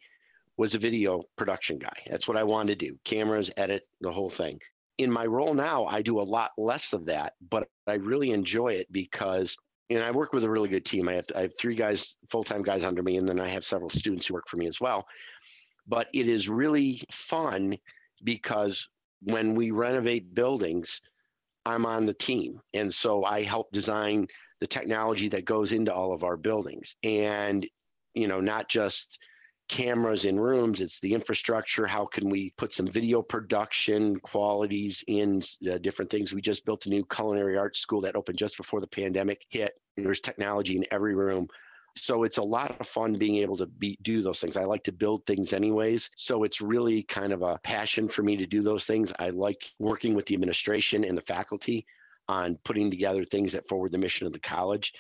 was 0.58 0.76
a 0.76 0.80
video 0.80 1.22
production 1.38 1.78
guy. 1.78 1.98
That's 2.10 2.28
what 2.28 2.38
I 2.38 2.44
wanted 2.44 2.80
to 2.80 2.88
do: 2.88 3.00
cameras, 3.04 3.52
edit, 3.58 3.88
the 4.02 4.12
whole 4.12 4.30
thing. 4.30 4.60
In 4.98 5.12
my 5.12 5.26
role 5.26 5.54
now, 5.54 5.86
I 5.86 6.02
do 6.02 6.20
a 6.20 6.24
lot 6.24 6.52
less 6.58 6.94
of 6.94 7.06
that, 7.06 7.34
but 7.50 7.68
I 7.86 7.94
really 7.94 8.32
enjoy 8.32 8.74
it 8.74 8.92
because 8.92 9.56
and 9.90 10.04
I 10.04 10.12
work 10.12 10.34
with 10.34 10.44
a 10.44 10.50
really 10.50 10.70
good 10.70 10.86
team. 10.86 11.08
I 11.08 11.14
have 11.14 11.28
I 11.36 11.42
have 11.42 11.58
three 11.58 11.76
guys, 11.76 12.18
full 12.30 12.44
time 12.44 12.62
guys 12.62 12.84
under 12.84 13.04
me, 13.04 13.18
and 13.18 13.28
then 13.28 13.40
I 13.40 13.48
have 13.48 13.64
several 13.64 13.90
students 13.90 14.28
who 14.28 14.34
work 14.34 14.48
for 14.48 14.58
me 14.58 14.68
as 14.68 14.82
well. 14.82 15.06
But 15.88 16.08
it 16.14 16.28
is 16.28 16.50
really 16.50 17.02
fun 17.12 17.78
because 18.24 18.88
when 19.22 19.56
we 19.56 19.72
renovate 19.72 20.36
buildings, 20.36 21.02
I'm 21.66 21.86
on 21.86 22.06
the 22.06 22.14
team, 22.14 22.60
and 22.74 22.94
so 22.94 23.24
I 23.24 23.44
help 23.44 23.72
design 23.72 24.28
the 24.60 24.68
technology 24.68 25.30
that 25.30 25.46
goes 25.46 25.72
into 25.72 25.94
all 25.94 26.14
of 26.14 26.24
our 26.24 26.38
buildings, 26.38 26.96
and 27.04 27.68
you 28.14 28.28
know, 28.28 28.42
not 28.42 28.68
just 28.68 29.20
cameras 29.68 30.26
in 30.26 30.40
rooms 30.40 30.82
it's 30.82 31.00
the 31.00 31.14
infrastructure 31.14 31.86
how 31.86 32.06
can 32.06 32.30
we 32.30 32.52
put 32.58 32.72
some 32.74 32.88
video 32.88 33.22
production 33.22 34.18
qualities 34.20 35.04
in 35.08 35.42
uh, 35.72 35.78
different 35.80 36.10
things? 36.10 36.34
We 36.34 36.42
just 36.42 36.66
built 36.66 36.86
a 36.86 36.90
new 36.90 37.06
culinary 37.06 37.58
arts 37.58 37.80
school 37.80 38.02
that 38.02 38.16
opened 38.16 38.38
just 38.38 38.58
before 38.58 38.82
the 38.82 38.88
pandemic 38.88 39.46
hit. 39.50 39.80
There's 39.96 40.20
technology 40.20 40.78
in 40.78 40.86
every 40.92 41.16
room. 41.16 41.48
So 41.96 42.24
it's 42.24 42.38
a 42.38 42.44
lot 42.44 42.80
of 42.80 42.88
fun 42.88 43.18
being 43.18 43.38
able 43.38 43.58
to 43.58 43.66
be 43.66 43.98
do 44.04 44.22
those 44.22 44.40
things. 44.40 44.56
I 44.56 44.66
like 44.66 44.84
to 44.84 44.92
build 44.92 45.26
things 45.26 45.54
anyways. 45.54 46.10
So 46.16 46.44
it's 46.44 46.62
really 46.62 47.04
kind 47.04 47.34
of 47.34 47.42
a 47.42 47.60
passion 47.64 48.08
for 48.08 48.22
me 48.22 48.38
to 48.38 48.46
do 48.46 48.62
those 48.62 48.86
things. 48.86 49.12
I 49.18 49.32
like 49.32 49.72
working 49.80 50.14
with 50.14 50.28
the 50.28 50.36
administration 50.36 51.04
and 51.04 51.18
the 51.18 51.24
faculty 51.24 51.86
on 52.28 52.58
putting 52.64 52.92
together 52.92 53.24
things 53.24 53.54
that 53.54 53.68
forward 53.68 53.92
the 53.92 53.98
mission 53.98 54.28
of 54.28 54.34
the 54.34 54.40
college. 54.40 54.94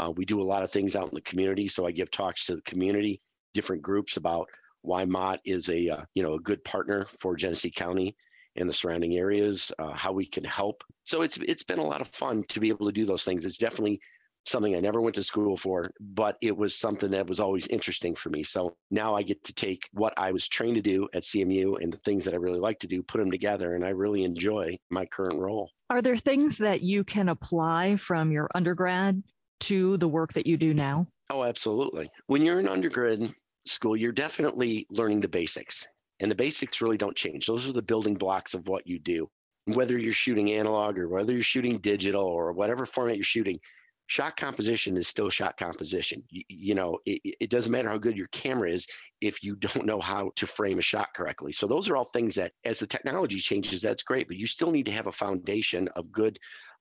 Uh, 0.00 0.10
we 0.10 0.24
do 0.24 0.40
a 0.40 0.44
lot 0.44 0.62
of 0.62 0.70
things 0.70 0.96
out 0.96 1.08
in 1.08 1.14
the 1.14 1.20
community 1.20 1.68
so 1.68 1.86
i 1.86 1.90
give 1.90 2.10
talks 2.10 2.46
to 2.46 2.56
the 2.56 2.62
community 2.62 3.20
different 3.54 3.82
groups 3.82 4.16
about 4.16 4.48
why 4.82 5.04
Mott 5.04 5.40
is 5.44 5.68
a 5.68 5.88
uh, 5.88 6.04
you 6.14 6.22
know 6.22 6.34
a 6.34 6.40
good 6.40 6.62
partner 6.64 7.06
for 7.18 7.36
Genesee 7.36 7.70
County 7.70 8.16
and 8.56 8.68
the 8.68 8.72
surrounding 8.72 9.16
areas, 9.16 9.72
uh, 9.78 9.92
how 9.92 10.12
we 10.12 10.26
can 10.26 10.44
help. 10.44 10.84
So 11.04 11.22
it's 11.22 11.38
it's 11.38 11.64
been 11.64 11.78
a 11.78 11.84
lot 11.84 12.00
of 12.00 12.08
fun 12.08 12.44
to 12.48 12.60
be 12.60 12.68
able 12.68 12.86
to 12.86 12.92
do 12.92 13.06
those 13.06 13.24
things. 13.24 13.44
It's 13.44 13.56
definitely 13.56 14.00
something 14.44 14.74
I 14.74 14.80
never 14.80 15.00
went 15.00 15.14
to 15.14 15.22
school 15.22 15.56
for, 15.56 15.92
but 16.00 16.36
it 16.40 16.56
was 16.56 16.76
something 16.76 17.10
that 17.12 17.28
was 17.28 17.38
always 17.38 17.66
interesting 17.68 18.14
for 18.14 18.28
me. 18.30 18.42
So 18.42 18.74
now 18.90 19.14
I 19.14 19.22
get 19.22 19.42
to 19.44 19.54
take 19.54 19.88
what 19.92 20.12
I 20.16 20.32
was 20.32 20.48
trained 20.48 20.74
to 20.74 20.82
do 20.82 21.08
at 21.14 21.22
CMU 21.22 21.80
and 21.80 21.92
the 21.92 21.98
things 21.98 22.24
that 22.24 22.34
I 22.34 22.38
really 22.38 22.58
like 22.58 22.80
to 22.80 22.88
do, 22.88 23.02
put 23.02 23.18
them 23.18 23.30
together, 23.30 23.76
and 23.76 23.84
I 23.84 23.90
really 23.90 24.24
enjoy 24.24 24.76
my 24.90 25.06
current 25.06 25.38
role. 25.38 25.70
Are 25.90 26.02
there 26.02 26.16
things 26.16 26.58
that 26.58 26.82
you 26.82 27.04
can 27.04 27.28
apply 27.28 27.96
from 27.96 28.32
your 28.32 28.48
undergrad 28.54 29.22
to 29.60 29.96
the 29.98 30.08
work 30.08 30.32
that 30.32 30.46
you 30.46 30.56
do 30.56 30.74
now? 30.74 31.06
Oh, 31.30 31.44
absolutely. 31.44 32.10
When 32.26 32.42
you're 32.42 32.58
an 32.58 32.68
undergrad, 32.68 33.32
school, 33.66 33.96
you're 33.96 34.12
definitely 34.12 34.86
learning 34.90 35.20
the 35.20 35.28
basics. 35.28 35.86
And 36.20 36.30
the 36.30 36.36
basics 36.36 36.80
really 36.80 36.96
don't 36.96 37.16
change. 37.16 37.46
Those 37.46 37.68
are 37.68 37.72
the 37.72 37.82
building 37.82 38.14
blocks 38.14 38.54
of 38.54 38.68
what 38.68 38.86
you 38.86 38.98
do. 38.98 39.28
Whether 39.66 39.98
you're 39.98 40.12
shooting 40.12 40.52
analog 40.52 40.98
or 40.98 41.08
whether 41.08 41.32
you're 41.32 41.42
shooting 41.42 41.78
digital 41.78 42.24
or 42.24 42.52
whatever 42.52 42.86
format 42.86 43.16
you're 43.16 43.24
shooting, 43.24 43.58
shot 44.06 44.36
composition 44.36 44.96
is 44.96 45.08
still 45.08 45.30
shot 45.30 45.56
composition. 45.56 46.22
You, 46.28 46.42
you 46.48 46.74
know, 46.74 46.98
it, 47.06 47.36
it, 47.40 47.50
doesn't 47.50 47.72
matter 47.72 47.88
how 47.88 47.98
good 47.98 48.16
your 48.16 48.28
camera 48.28 48.70
is 48.70 48.86
if 49.20 49.42
you 49.42 49.56
don't 49.60 49.86
know 49.86 50.00
how 50.00 50.32
to 50.36 50.46
frame 50.46 50.78
a 50.78 50.82
shot 50.82 51.08
correctly. 51.14 51.52
So 51.52 51.66
those 51.66 51.88
are 51.88 51.96
all 51.96 52.04
things 52.04 52.34
that, 52.34 52.52
as 52.64 52.78
the 52.78 52.86
technology 52.86 53.38
changes, 53.38 53.82
that's 53.82 54.02
great. 54.02 54.28
But 54.28 54.36
you 54.36 54.46
still 54.46 54.70
need 54.70 54.86
to 54.86 54.92
have 54.92 55.06
a 55.06 55.12
foundation 55.12 55.88
of 55.96 56.12
good 56.12 56.38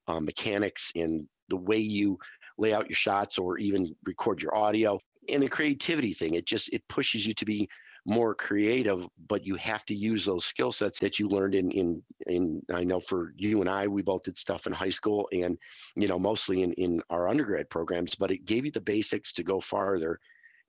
um, 0.07 0.25
mechanics 0.25 0.91
in 0.95 1.27
the 1.49 1.57
way 1.57 1.77
you 1.77 2.17
lay 2.57 2.73
out 2.73 2.89
your 2.89 2.95
shots 2.95 3.37
or 3.37 3.57
even 3.57 3.95
record 4.05 4.41
your 4.41 4.55
audio 4.55 4.99
and 5.29 5.43
the 5.43 5.49
creativity 5.49 6.13
thing 6.13 6.35
it 6.35 6.45
just 6.45 6.73
it 6.73 6.87
pushes 6.87 7.25
you 7.25 7.33
to 7.33 7.45
be 7.45 7.67
more 8.05 8.33
creative 8.33 9.05
but 9.27 9.45
you 9.45 9.55
have 9.55 9.85
to 9.85 9.93
use 9.93 10.25
those 10.25 10.43
skill 10.43 10.71
sets 10.71 10.99
that 10.99 11.19
you 11.19 11.27
learned 11.27 11.53
in 11.53 11.69
in 11.71 12.01
in 12.27 12.61
i 12.73 12.83
know 12.83 12.99
for 12.99 13.33
you 13.37 13.61
and 13.61 13.69
i 13.69 13.85
we 13.85 14.01
both 14.01 14.23
did 14.23 14.35
stuff 14.35 14.65
in 14.65 14.73
high 14.73 14.89
school 14.89 15.29
and 15.31 15.57
you 15.95 16.07
know 16.07 16.17
mostly 16.17 16.63
in 16.63 16.73
in 16.73 17.01
our 17.11 17.27
undergrad 17.27 17.69
programs 17.69 18.15
but 18.15 18.31
it 18.31 18.45
gave 18.45 18.65
you 18.65 18.71
the 18.71 18.81
basics 18.81 19.31
to 19.33 19.43
go 19.43 19.59
farther. 19.59 20.19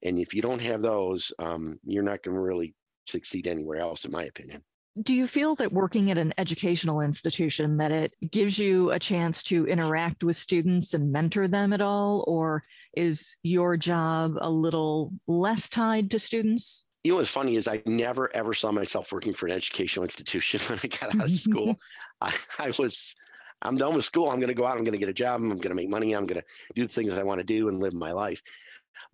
And 0.05 0.19
if 0.19 0.35
you 0.35 0.43
don't 0.43 0.61
have 0.61 0.83
those 0.83 1.33
um, 1.39 1.79
you're 1.85 2.03
not 2.03 2.23
going 2.23 2.37
to 2.37 2.43
really 2.43 2.75
succeed 3.07 3.47
anywhere 3.47 3.79
else 3.79 4.05
in 4.05 4.11
my 4.11 4.25
opinion. 4.25 4.63
Do 5.01 5.15
you 5.15 5.27
feel 5.27 5.55
that 5.55 5.73
working 5.73 6.11
at 6.11 6.19
an 6.19 6.35
educational 6.37 7.01
institution 7.01 7.79
that 7.79 7.93
it 7.93 8.15
gives 8.31 8.59
you 8.59 8.91
a 8.91 8.99
chance 8.99 9.43
to 9.45 9.67
interact 9.67 10.23
with 10.23 10.37
students 10.37 10.93
and 10.93 11.11
mentor 11.11 11.49
them 11.49 11.73
at 11.73 11.81
all 11.81 12.25
or 12.27 12.65
is 12.95 13.37
your 13.43 13.77
job 13.77 14.37
a 14.41 14.51
little 14.51 15.13
less 15.27 15.69
tied 15.69 16.11
to 16.11 16.19
students? 16.19 16.87
You 17.05 17.13
know 17.13 17.17
what's 17.17 17.31
funny 17.31 17.57
is 17.57 17.67
i 17.67 17.83
never 17.85 18.35
ever 18.37 18.55
saw 18.55 18.71
myself 18.71 19.13
working 19.13 19.35
for 19.35 19.47
an 19.47 19.53
educational 19.53 20.05
institution 20.05 20.61
when 20.69 20.79
i 20.85 20.87
got 20.87 21.15
out 21.15 21.25
of 21.25 21.33
school. 21.33 21.77
I, 22.21 22.35
I 22.61 22.73
was 22.79 23.15
i'm 23.63 23.77
done 23.77 23.95
with 23.95 24.05
school. 24.05 24.31
I'm 24.31 24.39
going 24.39 24.49
to 24.49 24.55
go 24.55 24.67
out. 24.67 24.77
I'm 24.77 24.85
going 24.85 24.93
to 24.93 24.99
get 24.99 25.09
a 25.09 25.15
job. 25.15 25.41
I'm 25.41 25.49
going 25.49 25.61
to 25.61 25.75
make 25.75 25.89
money. 25.89 26.13
I'm 26.15 26.27
going 26.27 26.41
to 26.41 26.47
do 26.75 26.83
the 26.83 26.93
things 26.93 27.13
i 27.15 27.23
want 27.23 27.41
to 27.41 27.45
do 27.45 27.69
and 27.69 27.81
live 27.81 27.93
my 27.93 28.13
life. 28.13 28.41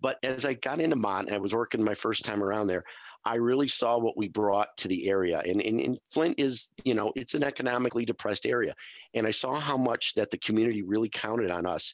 But 0.01 0.17
as 0.23 0.45
i 0.45 0.53
got 0.53 0.79
into 0.79 0.95
Mott 0.95 1.25
and 1.25 1.35
i 1.35 1.39
was 1.39 1.53
working 1.53 1.83
my 1.83 1.95
first 1.95 2.23
time 2.23 2.43
around 2.43 2.67
there 2.67 2.83
I 3.25 3.35
really 3.35 3.67
saw 3.67 3.97
what 3.97 4.17
we 4.17 4.27
brought 4.29 4.75
to 4.77 4.87
the 4.87 5.09
area. 5.09 5.41
And, 5.45 5.61
and, 5.61 5.79
and 5.79 5.99
Flint 6.09 6.39
is, 6.39 6.71
you 6.85 6.93
know, 6.93 7.11
it's 7.15 7.33
an 7.33 7.43
economically 7.43 8.05
depressed 8.05 8.45
area. 8.45 8.73
And 9.13 9.27
I 9.27 9.31
saw 9.31 9.55
how 9.55 9.77
much 9.77 10.13
that 10.15 10.31
the 10.31 10.37
community 10.37 10.83
really 10.83 11.09
counted 11.09 11.51
on 11.51 11.65
us 11.65 11.93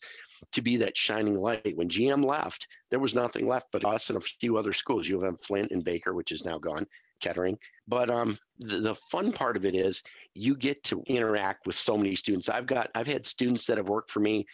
to 0.52 0.62
be 0.62 0.78
that 0.78 0.98
shining 0.98 1.38
light. 1.38 1.76
When 1.76 1.90
GM 1.90 2.26
left, 2.26 2.68
there 2.90 3.00
was 3.00 3.16
nothing 3.16 3.48
left 3.48 3.68
but 3.72 3.86
us 3.86 4.10
and 4.10 4.18
a 4.18 4.22
few 4.22 4.58
other 4.58 4.74
schools. 4.74 5.08
You 5.08 5.22
have 5.22 5.34
M 5.34 5.38
Flint 5.38 5.72
and 5.72 5.84
Baker, 5.84 6.14
which 6.14 6.32
is 6.32 6.46
now 6.46 6.58
gone, 6.58 6.86
Kettering. 7.22 7.58
But 7.88 8.10
um, 8.10 8.38
the, 8.60 8.80
the 8.80 8.96
fun 8.96 9.32
part 9.32 9.58
of 9.58 9.66
it 9.66 9.76
is 9.76 10.02
you 10.34 10.56
get 10.56 10.84
to 10.86 11.04
interact 11.08 11.66
with 11.66 11.76
so 11.76 11.98
many 11.98 12.16
students. 12.16 12.50
I've 12.50 12.66
got, 12.68 12.90
I've 12.96 13.08
had 13.08 13.26
students 13.26 13.66
that 13.68 13.78
have 13.78 13.90
worked 13.90 14.12
for 14.12 14.20
me 14.20 14.46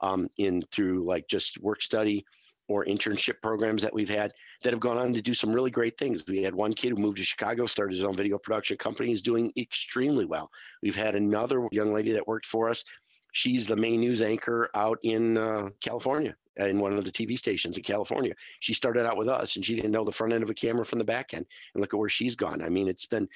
um, 0.00 0.28
in 0.38 0.62
through 0.72 1.04
like 1.04 1.28
just 1.28 1.60
work 1.60 1.82
study 1.82 2.24
or 2.70 2.84
internship 2.84 3.42
programs 3.42 3.82
that 3.82 3.92
we've 3.92 4.08
had 4.08 4.32
that 4.62 4.72
have 4.72 4.80
gone 4.80 4.96
on 4.96 5.12
to 5.12 5.20
do 5.20 5.34
some 5.34 5.52
really 5.52 5.72
great 5.72 5.98
things. 5.98 6.24
We 6.26 6.42
had 6.42 6.54
one 6.54 6.72
kid 6.72 6.90
who 6.90 6.96
moved 6.96 7.16
to 7.16 7.24
Chicago, 7.24 7.66
started 7.66 7.96
his 7.96 8.04
own 8.04 8.16
video 8.16 8.38
production 8.38 8.76
company, 8.76 9.10
is 9.10 9.22
doing 9.22 9.52
extremely 9.58 10.24
well. 10.24 10.50
We've 10.82 10.94
had 10.94 11.16
another 11.16 11.66
young 11.72 11.92
lady 11.92 12.12
that 12.12 12.28
worked 12.28 12.46
for 12.46 12.68
us. 12.68 12.84
She's 13.32 13.66
the 13.66 13.76
main 13.76 14.00
news 14.00 14.22
anchor 14.22 14.70
out 14.74 14.98
in 15.02 15.36
uh, 15.36 15.70
California, 15.80 16.34
in 16.56 16.78
one 16.78 16.96
of 16.96 17.04
the 17.04 17.12
TV 17.12 17.38
stations 17.38 17.76
in 17.76 17.82
California. 17.82 18.34
She 18.60 18.74
started 18.74 19.06
out 19.06 19.16
with 19.16 19.28
us 19.28 19.56
and 19.56 19.64
she 19.64 19.76
didn't 19.76 19.92
know 19.92 20.04
the 20.04 20.12
front 20.12 20.32
end 20.32 20.42
of 20.42 20.50
a 20.50 20.54
camera 20.54 20.84
from 20.84 20.98
the 20.98 21.04
back 21.04 21.34
end. 21.34 21.46
And 21.74 21.80
look 21.80 21.94
at 21.94 21.98
where 21.98 22.08
she's 22.08 22.36
gone. 22.36 22.62
I 22.62 22.68
mean, 22.68 22.88
it's 22.88 23.06
been 23.06 23.28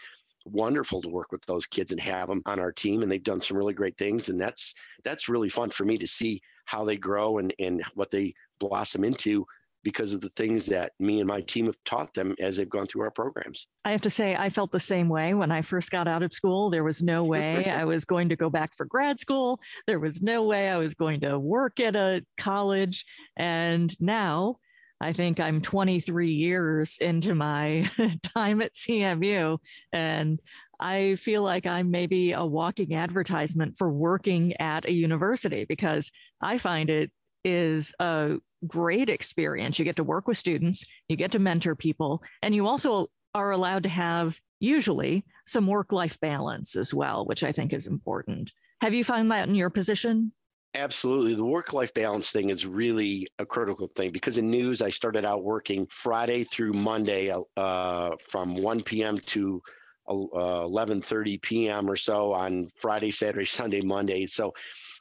wonderful 0.46 1.00
to 1.00 1.08
work 1.08 1.32
with 1.32 1.44
those 1.46 1.66
kids 1.66 1.92
and 1.92 2.00
have 2.00 2.28
them 2.28 2.42
on 2.46 2.60
our 2.60 2.72
team 2.72 3.02
and 3.02 3.10
they've 3.10 3.22
done 3.22 3.40
some 3.40 3.56
really 3.56 3.72
great 3.72 3.96
things 3.96 4.28
and 4.28 4.38
that's 4.38 4.74
that's 5.02 5.28
really 5.28 5.48
fun 5.48 5.70
for 5.70 5.84
me 5.84 5.96
to 5.96 6.06
see 6.06 6.40
how 6.66 6.84
they 6.84 6.96
grow 6.96 7.38
and 7.38 7.54
and 7.58 7.82
what 7.94 8.10
they 8.10 8.34
blossom 8.58 9.04
into 9.04 9.46
because 9.84 10.12
of 10.12 10.20
the 10.20 10.30
things 10.30 10.66
that 10.66 10.92
me 10.98 11.20
and 11.20 11.28
my 11.28 11.42
team 11.42 11.66
have 11.66 11.76
taught 11.84 12.12
them 12.14 12.34
as 12.40 12.56
they've 12.56 12.68
gone 12.68 12.86
through 12.86 13.02
our 13.02 13.10
programs. 13.10 13.68
I 13.84 13.92
have 13.92 14.00
to 14.02 14.10
say, 14.10 14.34
I 14.34 14.48
felt 14.50 14.72
the 14.72 14.80
same 14.80 15.08
way 15.08 15.34
when 15.34 15.52
I 15.52 15.62
first 15.62 15.90
got 15.90 16.08
out 16.08 16.22
of 16.22 16.32
school. 16.32 16.70
There 16.70 16.82
was 16.82 17.02
no 17.02 17.22
way 17.22 17.70
I 17.70 17.84
was 17.84 18.04
going 18.04 18.30
to 18.30 18.36
go 18.36 18.50
back 18.50 18.74
for 18.76 18.86
grad 18.86 19.20
school. 19.20 19.60
There 19.86 20.00
was 20.00 20.22
no 20.22 20.42
way 20.42 20.68
I 20.68 20.78
was 20.78 20.94
going 20.94 21.20
to 21.20 21.38
work 21.38 21.78
at 21.78 21.94
a 21.94 22.24
college. 22.38 23.04
And 23.36 23.94
now 24.00 24.56
I 25.00 25.12
think 25.12 25.38
I'm 25.38 25.60
23 25.60 26.30
years 26.30 26.98
into 26.98 27.34
my 27.34 27.90
time 28.34 28.62
at 28.62 28.74
CMU. 28.74 29.58
And 29.92 30.40
I 30.80 31.16
feel 31.16 31.42
like 31.42 31.66
I'm 31.66 31.90
maybe 31.90 32.32
a 32.32 32.44
walking 32.44 32.94
advertisement 32.94 33.76
for 33.76 33.90
working 33.92 34.54
at 34.60 34.86
a 34.86 34.92
university 34.92 35.66
because 35.68 36.10
I 36.40 36.58
find 36.58 36.90
it 36.90 37.12
is 37.44 37.94
a 38.00 38.36
great 38.66 39.08
experience. 39.08 39.78
You 39.78 39.84
get 39.84 39.96
to 39.96 40.04
work 40.04 40.28
with 40.28 40.38
students, 40.38 40.84
you 41.08 41.16
get 41.16 41.32
to 41.32 41.38
mentor 41.38 41.74
people, 41.74 42.22
and 42.42 42.54
you 42.54 42.66
also 42.66 43.08
are 43.34 43.50
allowed 43.50 43.82
to 43.82 43.88
have 43.88 44.38
usually 44.60 45.24
some 45.46 45.66
work 45.66 45.92
life 45.92 46.18
balance 46.20 46.76
as 46.76 46.94
well, 46.94 47.24
which 47.26 47.42
I 47.42 47.52
think 47.52 47.72
is 47.72 47.86
important. 47.86 48.52
Have 48.80 48.94
you 48.94 49.04
found 49.04 49.30
that 49.30 49.48
in 49.48 49.54
your 49.54 49.70
position? 49.70 50.32
Absolutely. 50.74 51.34
The 51.34 51.44
work 51.44 51.72
life 51.72 51.94
balance 51.94 52.32
thing 52.32 52.50
is 52.50 52.66
really 52.66 53.28
a 53.38 53.46
critical 53.46 53.86
thing 53.86 54.10
because 54.10 54.38
in 54.38 54.50
news, 54.50 54.82
I 54.82 54.90
started 54.90 55.24
out 55.24 55.44
working 55.44 55.86
Friday 55.90 56.42
through 56.42 56.72
Monday 56.72 57.32
uh, 57.56 58.10
from 58.20 58.56
1 58.56 58.82
p.m. 58.82 59.18
to 59.26 59.62
uh, 60.08 60.66
11:30 60.66 61.40
p.m. 61.42 61.88
or 61.88 61.96
so 61.96 62.32
on 62.32 62.70
Friday, 62.76 63.10
Saturday, 63.10 63.44
Sunday, 63.60 63.80
Monday. 63.82 64.26
So 64.26 64.52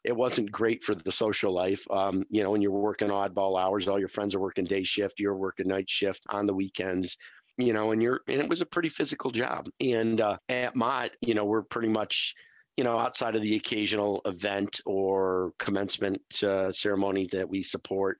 it 0.04 0.16
wasn't 0.16 0.52
great 0.52 0.84
for 0.84 0.96
the 0.96 1.12
social 1.12 1.54
life. 1.54 1.86
Um, 1.90 2.26
you 2.30 2.44
know, 2.44 2.52
when 2.52 2.62
you're 2.62 2.72
working 2.72 3.10
oddball 3.10 3.60
hours, 3.60 3.88
all 3.88 4.00
your 4.00 4.08
friends 4.08 4.36
are 4.36 4.40
working 4.40 4.66
day 4.66 4.84
shift, 4.84 5.20
you're 5.20 5.36
working 5.36 5.68
night 5.68 5.90
shift 5.90 6.24
on 6.30 6.46
the 6.46 6.54
weekends. 6.54 7.18
You 7.58 7.72
know, 7.72 7.92
and 7.92 8.02
you're 8.02 8.22
and 8.28 8.42
it 8.42 8.50
was 8.50 8.62
a 8.62 8.66
pretty 8.66 8.90
physical 8.90 9.30
job. 9.30 9.70
And 9.80 10.20
uh, 10.20 10.38
at 10.50 10.76
Mott, 10.76 11.12
you 11.22 11.36
know, 11.36 11.46
we're 11.46 11.62
pretty 11.62 11.90
much 11.90 12.34
you 12.78 12.84
know, 12.84 12.98
outside 12.98 13.36
of 13.36 13.42
the 13.42 13.56
occasional 13.56 14.22
event 14.26 14.82
or 14.86 15.54
commencement 15.60 16.22
uh, 16.44 16.72
ceremony 16.72 17.28
that 17.32 17.48
we 17.48 17.62
support, 17.62 18.20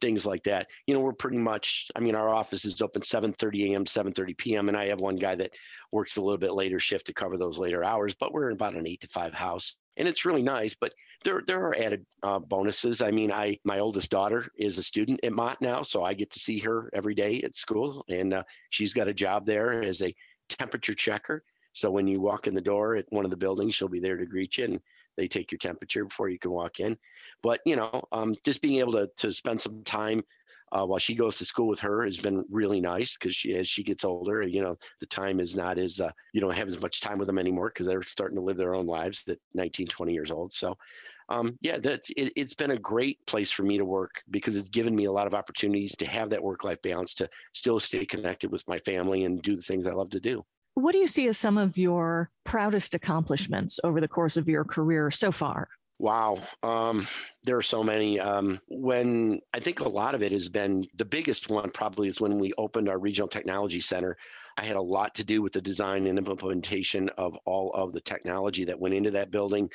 things 0.00 0.26
like 0.26 0.42
that. 0.44 0.68
You 0.86 0.94
know, 0.94 1.00
we're 1.00 1.14
pretty 1.14 1.38
much. 1.38 1.90
I 1.96 2.00
mean, 2.00 2.14
our 2.14 2.28
office 2.28 2.64
is 2.64 2.82
open 2.82 3.02
7:30 3.02 3.72
a.m., 3.72 3.84
7:30 3.84 4.36
p.m., 4.36 4.68
and 4.68 4.76
I 4.76 4.88
have 4.88 5.00
one 5.00 5.16
guy 5.16 5.34
that 5.36 5.52
works 5.90 6.16
a 6.16 6.20
little 6.20 6.38
bit 6.38 6.52
later 6.52 6.78
shift 6.78 7.06
to 7.06 7.14
cover 7.14 7.38
those 7.38 7.58
later 7.58 7.82
hours. 7.82 8.14
But 8.14 8.32
we're 8.32 8.50
about 8.50 8.74
an 8.74 8.86
eight 8.86 9.00
to 9.02 9.08
five 9.08 9.32
house, 9.32 9.76
and 9.96 10.08
it's 10.08 10.24
really 10.24 10.42
nice. 10.42 10.74
But 10.74 10.94
there 11.24 11.42
there 11.46 11.60
are 11.60 11.76
added 11.76 12.04
uh, 12.22 12.38
bonuses. 12.38 13.00
I 13.00 13.10
mean, 13.10 13.32
I 13.32 13.58
my 13.64 13.78
oldest 13.78 14.10
daughter 14.10 14.48
is 14.56 14.78
a 14.78 14.82
student 14.82 15.20
at 15.22 15.32
Mott 15.32 15.60
now, 15.60 15.82
so 15.82 16.02
I 16.02 16.14
get 16.14 16.30
to 16.32 16.40
see 16.40 16.58
her 16.60 16.90
every 16.92 17.14
day 17.14 17.40
at 17.42 17.56
school, 17.56 18.04
and 18.08 18.34
uh, 18.34 18.42
she's 18.70 18.94
got 18.94 19.08
a 19.08 19.14
job 19.14 19.46
there 19.46 19.82
as 19.82 20.02
a 20.02 20.14
temperature 20.48 20.94
checker 20.94 21.42
so 21.74 21.90
when 21.90 22.06
you 22.06 22.20
walk 22.20 22.46
in 22.46 22.54
the 22.54 22.60
door 22.60 22.94
at 22.94 23.04
one 23.10 23.24
of 23.24 23.30
the 23.32 23.36
buildings, 23.36 23.74
she'll 23.74 23.88
be 23.88 24.00
there 24.00 24.16
to 24.16 24.24
greet 24.24 24.56
you 24.56 24.64
and 24.64 24.80
they 25.16 25.28
take 25.28 25.50
your 25.52 25.58
temperature 25.58 26.04
before 26.04 26.28
you 26.28 26.38
can 26.38 26.52
walk 26.52 26.80
in. 26.80 26.96
But 27.42 27.60
you 27.66 27.76
know, 27.76 28.04
um, 28.12 28.34
just 28.44 28.62
being 28.62 28.78
able 28.78 28.92
to 28.92 29.10
to 29.18 29.32
spend 29.32 29.60
some 29.60 29.82
time 29.82 30.22
uh, 30.74 30.84
while 30.84 30.98
she 30.98 31.14
goes 31.14 31.36
to 31.36 31.44
school 31.44 31.68
with 31.68 31.80
her 31.80 32.04
has 32.04 32.18
been 32.18 32.44
really 32.50 32.80
nice 32.80 33.16
because 33.16 33.34
she 33.34 33.54
as 33.54 33.68
she 33.68 33.82
gets 33.82 34.04
older, 34.04 34.42
you 34.42 34.60
know, 34.60 34.76
the 35.00 35.06
time 35.06 35.38
is 35.38 35.54
not 35.54 35.78
as 35.78 36.00
uh, 36.00 36.10
you 36.32 36.40
don't 36.40 36.54
have 36.54 36.66
as 36.66 36.80
much 36.80 37.00
time 37.00 37.16
with 37.16 37.28
them 37.28 37.38
anymore 37.38 37.68
because 37.68 37.86
they're 37.86 38.02
starting 38.02 38.36
to 38.36 38.42
live 38.42 38.56
their 38.56 38.74
own 38.74 38.86
lives 38.86 39.22
at 39.28 39.38
19, 39.54 39.86
20 39.86 40.12
years 40.12 40.30
old. 40.30 40.52
So 40.52 40.76
um, 41.28 41.56
yeah, 41.60 41.78
that's 41.78 42.10
it, 42.16 42.32
it's 42.36 42.54
been 42.54 42.72
a 42.72 42.78
great 42.78 43.24
place 43.26 43.50
for 43.50 43.62
me 43.62 43.78
to 43.78 43.84
work 43.84 44.22
because 44.30 44.56
it's 44.56 44.68
given 44.68 44.94
me 44.94 45.04
a 45.04 45.12
lot 45.12 45.26
of 45.26 45.34
opportunities 45.34 45.96
to 45.96 46.06
have 46.06 46.28
that 46.30 46.42
work 46.42 46.64
life 46.64 46.82
balance 46.82 47.14
to 47.14 47.28
still 47.54 47.80
stay 47.80 48.04
connected 48.04 48.50
with 48.50 48.66
my 48.68 48.78
family 48.80 49.24
and 49.24 49.40
do 49.42 49.56
the 49.56 49.62
things 49.62 49.86
I 49.86 49.92
love 49.92 50.10
to 50.10 50.20
do. 50.20 50.44
What 50.74 50.92
do 50.92 50.98
you 50.98 51.06
see 51.06 51.28
as 51.28 51.38
some 51.38 51.56
of 51.56 51.78
your 51.78 52.30
proudest 52.42 52.94
accomplishments 52.94 53.78
over 53.84 54.00
the 54.00 54.08
course 54.08 54.36
of 54.36 54.48
your 54.48 54.64
career 54.64 55.10
so 55.10 55.30
far? 55.30 55.68
Wow. 56.00 56.42
Um, 56.62 57.06
there 57.44 57.56
are 57.56 57.62
so 57.62 57.82
many. 57.84 58.18
Um, 58.18 58.60
when 58.68 59.40
I 59.52 59.60
think 59.60 59.80
a 59.80 59.88
lot 59.88 60.14
of 60.14 60.22
it 60.22 60.32
has 60.32 60.48
been 60.48 60.86
the 60.96 61.04
biggest 61.04 61.48
one, 61.48 61.70
probably 61.70 62.08
is 62.08 62.20
when 62.20 62.38
we 62.38 62.52
opened 62.58 62.88
our 62.88 62.98
regional 62.98 63.28
technology 63.28 63.80
center. 63.80 64.16
I 64.56 64.64
had 64.64 64.76
a 64.76 64.82
lot 64.82 65.14
to 65.16 65.24
do 65.24 65.40
with 65.40 65.52
the 65.52 65.60
design 65.60 66.06
and 66.06 66.18
implementation 66.18 67.08
of 67.10 67.36
all 67.44 67.72
of 67.74 67.92
the 67.92 68.00
technology 68.00 68.64
that 68.64 68.78
went 68.78 68.94
into 68.94 69.10
that 69.12 69.30
building. 69.30 69.70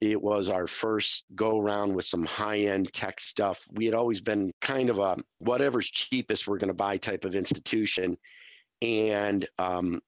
It 0.00 0.20
was 0.20 0.50
our 0.50 0.66
first 0.66 1.24
go 1.34 1.58
around 1.58 1.94
with 1.94 2.04
some 2.04 2.24
high 2.24 2.58
end 2.58 2.92
tech 2.92 3.18
stuff. 3.18 3.66
We 3.72 3.86
had 3.86 3.94
always 3.94 4.20
been 4.20 4.52
kind 4.60 4.90
of 4.90 4.98
a 4.98 5.16
whatever's 5.38 5.90
cheapest 5.90 6.46
we're 6.46 6.58
going 6.58 6.68
to 6.68 6.74
buy 6.74 6.96
type 6.98 7.24
of 7.24 7.34
institution. 7.34 8.16
And 8.82 9.48
um, 9.58 10.00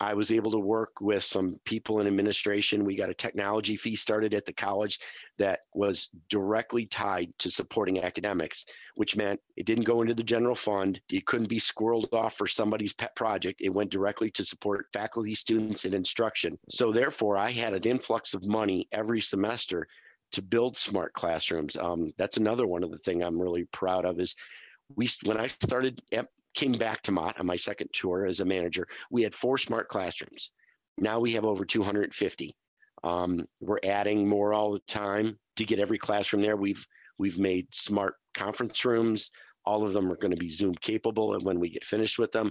I 0.00 0.14
was 0.14 0.30
able 0.30 0.50
to 0.52 0.58
work 0.58 1.00
with 1.00 1.24
some 1.24 1.58
people 1.64 2.00
in 2.00 2.06
administration. 2.06 2.84
We 2.84 2.94
got 2.94 3.10
a 3.10 3.14
technology 3.14 3.74
fee 3.74 3.96
started 3.96 4.32
at 4.32 4.46
the 4.46 4.52
college 4.52 5.00
that 5.38 5.60
was 5.74 6.10
directly 6.28 6.86
tied 6.86 7.32
to 7.38 7.50
supporting 7.50 8.02
academics, 8.02 8.64
which 8.94 9.16
meant 9.16 9.40
it 9.56 9.66
didn't 9.66 9.84
go 9.84 10.02
into 10.02 10.14
the 10.14 10.22
general 10.22 10.54
fund. 10.54 11.00
It 11.10 11.26
couldn't 11.26 11.48
be 11.48 11.58
squirreled 11.58 12.12
off 12.12 12.36
for 12.36 12.46
somebody's 12.46 12.92
pet 12.92 13.14
project. 13.16 13.60
It 13.60 13.74
went 13.74 13.90
directly 13.90 14.30
to 14.32 14.44
support 14.44 14.86
faculty, 14.92 15.34
students, 15.34 15.84
and 15.84 15.94
instruction. 15.94 16.58
So 16.70 16.92
therefore, 16.92 17.36
I 17.36 17.50
had 17.50 17.74
an 17.74 17.84
influx 17.84 18.34
of 18.34 18.44
money 18.44 18.86
every 18.92 19.20
semester 19.20 19.88
to 20.32 20.42
build 20.42 20.76
smart 20.76 21.12
classrooms. 21.14 21.76
Um, 21.76 22.12
that's 22.18 22.36
another 22.36 22.66
one 22.66 22.84
of 22.84 22.90
the 22.90 22.98
thing 22.98 23.22
I'm 23.22 23.40
really 23.40 23.64
proud 23.72 24.04
of 24.04 24.20
is 24.20 24.36
we 24.94 25.08
when 25.24 25.38
I 25.38 25.46
started 25.48 26.02
at 26.12 26.28
came 26.58 26.72
back 26.72 27.02
to 27.02 27.12
Mott 27.12 27.38
on 27.38 27.46
my 27.46 27.54
second 27.54 27.88
tour 27.92 28.26
as 28.26 28.40
a 28.40 28.44
manager, 28.44 28.88
we 29.12 29.22
had 29.22 29.32
four 29.32 29.58
smart 29.58 29.88
classrooms. 29.88 30.50
Now 30.98 31.20
we 31.20 31.32
have 31.34 31.44
over 31.44 31.64
250. 31.64 32.56
Um, 33.04 33.46
we're 33.60 33.78
adding 33.84 34.28
more 34.28 34.52
all 34.52 34.72
the 34.72 34.82
time 34.88 35.38
to 35.54 35.64
get 35.64 35.78
every 35.78 35.98
classroom 35.98 36.42
there. 36.42 36.56
We've 36.56 36.84
we've 37.16 37.38
made 37.38 37.72
smart 37.72 38.14
conference 38.34 38.84
rooms. 38.84 39.30
All 39.64 39.84
of 39.84 39.92
them 39.92 40.10
are 40.10 40.16
going 40.16 40.32
to 40.32 40.36
be 40.36 40.48
Zoom 40.48 40.74
capable, 40.74 41.34
and 41.34 41.44
when 41.44 41.60
we 41.60 41.70
get 41.70 41.84
finished 41.84 42.18
with 42.18 42.32
them, 42.32 42.50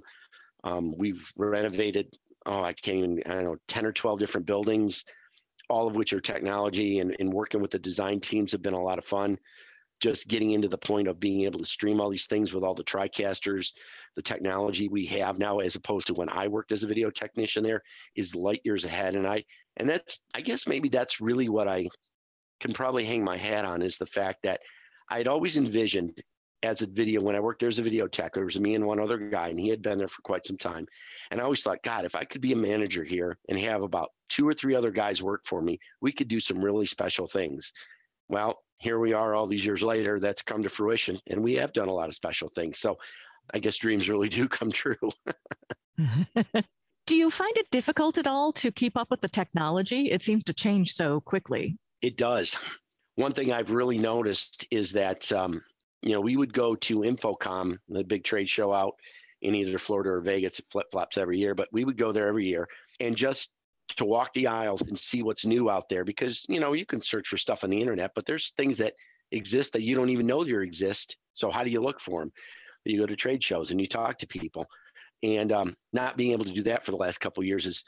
um, 0.64 0.94
we've 0.98 1.30
renovated. 1.36 2.08
Oh, 2.46 2.64
I 2.64 2.72
can't 2.72 3.00
even. 3.00 3.22
I 3.26 3.34
don't 3.34 3.44
know, 3.44 3.58
10 3.68 3.86
or 3.86 3.92
12 3.92 4.20
different 4.20 4.48
buildings, 4.48 5.04
all 5.70 5.86
of 5.86 5.98
which 5.98 6.14
are 6.14 6.22
technology, 6.22 7.00
and, 7.00 7.14
and 7.20 7.34
working 7.34 7.62
with 7.62 7.72
the 7.72 7.80
design 7.80 8.22
teams 8.22 8.54
have 8.54 8.62
been 8.62 8.74
a 8.74 8.82
lot 8.82 9.00
of 9.00 9.04
fun 9.04 9.38
just 10.00 10.28
getting 10.28 10.52
into 10.52 10.68
the 10.68 10.78
point 10.78 11.08
of 11.08 11.20
being 11.20 11.44
able 11.44 11.60
to 11.60 11.66
stream 11.66 12.00
all 12.00 12.10
these 12.10 12.28
things 12.28 12.54
with 12.54 12.64
all 12.64 12.76
the 12.76 12.84
TriCasters, 12.84 13.72
the 14.16 14.22
technology 14.22 14.88
we 14.88 15.06
have 15.06 15.40
now, 15.40 15.60
as 15.60 15.76
opposed 15.76 16.08
to 16.08 16.14
when 16.14 16.30
I 16.30 16.48
worked 16.48 16.72
as 16.72 16.84
a 16.84 16.88
video 16.88 17.10
technician 17.10 17.64
there, 17.64 17.82
is 18.16 18.36
light 18.36 18.62
years 18.64 18.86
ahead. 18.86 19.16
And 19.16 19.28
I, 19.28 19.44
and 19.78 19.90
that's, 19.90 20.22
I 20.34 20.42
guess 20.42 20.68
maybe 20.68 20.90
that's 20.90 21.22
really 21.22 21.50
what 21.50 21.68
I 21.68 21.88
can 22.60 22.74
probably 22.74 23.06
hang 23.06 23.24
my 23.24 23.38
hat 23.38 23.66
on 23.66 23.82
is 23.82 23.98
the 23.98 24.06
fact 24.06 24.44
that 24.44 24.62
I'd 25.10 25.28
always 25.28 25.58
envisioned 25.58 26.22
as 26.64 26.82
a 26.82 26.88
video 26.88 27.22
when 27.22 27.36
I 27.36 27.40
worked 27.40 27.60
there 27.60 27.70
as 27.70 27.80
a 27.80 27.84
video 27.84 28.08
tech, 28.08 28.34
there 28.34 28.46
was 28.46 28.60
me 28.60 28.74
and 28.74 28.86
one 28.86 29.00
other 29.00 29.18
guy, 29.18 29.50
and 29.50 29.60
he 29.60 29.70
had 29.70 29.82
been 29.82 29.98
there 29.98 30.08
for 30.08 30.22
quite 30.24 30.46
some 30.46 30.58
time. 30.58 30.88
And 31.30 31.40
I 31.40 31.44
always 31.44 31.62
thought, 31.62 31.84
God, 31.84 32.04
if 32.04 32.16
I 32.16 32.24
could 32.24 32.42
be 32.42 32.54
a 32.54 32.58
manager 32.58 33.04
here 33.04 33.38
and 33.48 33.60
have 33.60 33.84
about 33.84 34.10
two 34.28 34.48
or 34.48 34.54
three 34.54 34.76
other 34.76 34.92
guys 34.92 35.22
work 35.22 35.42
for 35.46 35.62
me, 35.62 35.80
we 36.02 36.12
could 36.12 36.28
do 36.28 36.40
some 36.40 36.64
really 36.64 36.88
special 36.88 37.28
things. 37.28 37.72
Well, 38.28 38.60
here 38.78 39.00
we 39.00 39.14
are 39.14 39.34
all 39.34 39.48
these 39.48 39.66
years 39.66 39.82
later, 39.82 40.20
that's 40.20 40.42
come 40.42 40.64
to 40.64 40.70
fruition. 40.70 41.20
And 41.28 41.44
we 41.44 41.56
have 41.56 41.74
done 41.74 41.88
a 41.88 41.94
lot 41.94 42.10
of 42.10 42.16
special 42.16 42.50
things. 42.50 42.80
So 42.80 42.98
I 43.54 43.60
guess 43.60 43.78
dreams 43.78 44.10
really 44.10 44.30
do 44.30 44.48
come 44.48 44.72
true. 44.72 44.96
do 47.08 47.16
you 47.16 47.32
find 47.32 47.58
it 47.58 47.70
difficult 47.72 48.18
at 48.18 48.28
all 48.28 48.52
to 48.54 48.72
keep 48.72 48.98
up 48.98 49.10
with 49.10 49.22
the 49.22 49.30
technology? 49.30 50.12
It 50.12 50.24
seems 50.24 50.44
to 50.46 50.54
change 50.54 50.94
so 50.94 51.22
quickly. 51.22 51.78
It 52.02 52.18
does. 52.18 52.58
One 53.16 53.32
thing 53.32 53.52
I've 53.52 53.72
really 53.72 53.98
noticed 53.98 54.68
is 54.70 54.92
that, 54.92 55.32
um, 55.32 55.64
you 56.04 56.12
know, 56.12 56.22
we 56.22 56.38
would 56.38 56.54
go 56.54 56.76
to 56.76 57.00
InfoComm, 57.00 57.80
the 57.90 58.04
big 58.04 58.24
trade 58.24 58.48
show 58.48 58.72
out 58.72 58.96
in 59.42 59.56
either 59.56 59.80
Florida 59.80 60.12
or 60.12 60.22
Vegas. 60.22 60.60
It 60.60 60.66
flip 60.66 60.86
flops 60.92 61.18
every 61.18 61.40
year, 61.40 61.56
but 61.56 61.68
we 61.72 61.84
would 61.84 61.98
go 61.98 62.12
there 62.12 62.28
every 62.28 62.46
year 62.46 62.68
and 63.00 63.16
just 63.16 63.54
to 63.96 64.06
walk 64.06 64.34
the 64.34 64.48
aisles 64.48 64.82
and 64.82 64.98
see 64.98 65.24
what's 65.24 65.46
new 65.46 65.70
out 65.70 65.88
there 65.90 66.04
because 66.04 66.46
you 66.50 66.60
know 66.60 66.74
you 66.74 66.86
can 66.86 67.02
search 67.02 67.28
for 67.28 67.38
stuff 67.38 67.64
on 67.64 67.70
the 67.70 67.80
internet 67.80 68.12
but 68.16 68.26
there's 68.26 68.52
things 68.52 68.78
that 68.78 68.94
exist 69.32 69.74
that 69.74 69.82
you 69.82 69.96
don't 69.96 70.10
even 70.10 70.28
know 70.28 70.44
there 70.44 70.62
exist. 70.62 71.18
So 71.34 71.50
how 71.52 71.64
do 71.64 71.70
you 71.70 71.82
look 71.82 72.00
for 72.00 72.22
them 72.22 72.32
you 72.88 73.00
go 73.00 73.06
to 73.06 73.16
trade 73.16 73.44
shows 73.44 73.72
and 73.72 73.80
you 73.80 73.88
talk 73.88 74.18
to 74.18 74.28
people. 74.28 74.66
And 75.24 75.52
um, 75.52 75.76
not 75.94 76.16
being 76.16 76.32
able 76.32 76.46
to 76.46 76.54
do 76.54 76.64
that 76.64 76.86
for 76.86 76.92
the 76.92 76.98
last 76.98 77.20
couple 77.20 77.44
years 77.44 77.66
has 77.66 77.84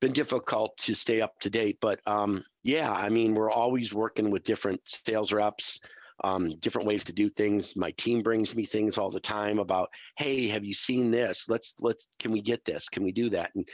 been 0.00 0.12
difficult 0.12 0.76
to 0.78 0.94
stay 0.94 1.20
up 1.20 1.36
to 1.40 1.50
date 1.50 1.76
but 1.80 1.98
um, 2.06 2.44
yeah 2.62 2.92
i 2.92 3.08
mean 3.08 3.34
we're 3.34 3.50
always 3.50 3.92
working 3.92 4.30
with 4.30 4.44
different 4.44 4.80
sales 4.84 5.32
reps 5.32 5.80
um, 6.24 6.54
different 6.60 6.88
ways 6.88 7.04
to 7.04 7.12
do 7.12 7.28
things. 7.28 7.76
My 7.76 7.92
team 7.92 8.22
brings 8.22 8.54
me 8.54 8.64
things 8.64 8.98
all 8.98 9.10
the 9.10 9.20
time 9.20 9.60
about 9.60 9.88
hey 10.16 10.48
have 10.48 10.64
you 10.64 10.74
seen 10.74 11.10
this? 11.10 11.46
Let's 11.48 11.74
let's 11.80 12.08
can 12.18 12.32
we 12.32 12.40
get 12.40 12.64
this? 12.64 12.88
Can 12.88 13.04
we 13.04 13.12
do 13.12 13.28
that? 13.30 13.52
And 13.54 13.68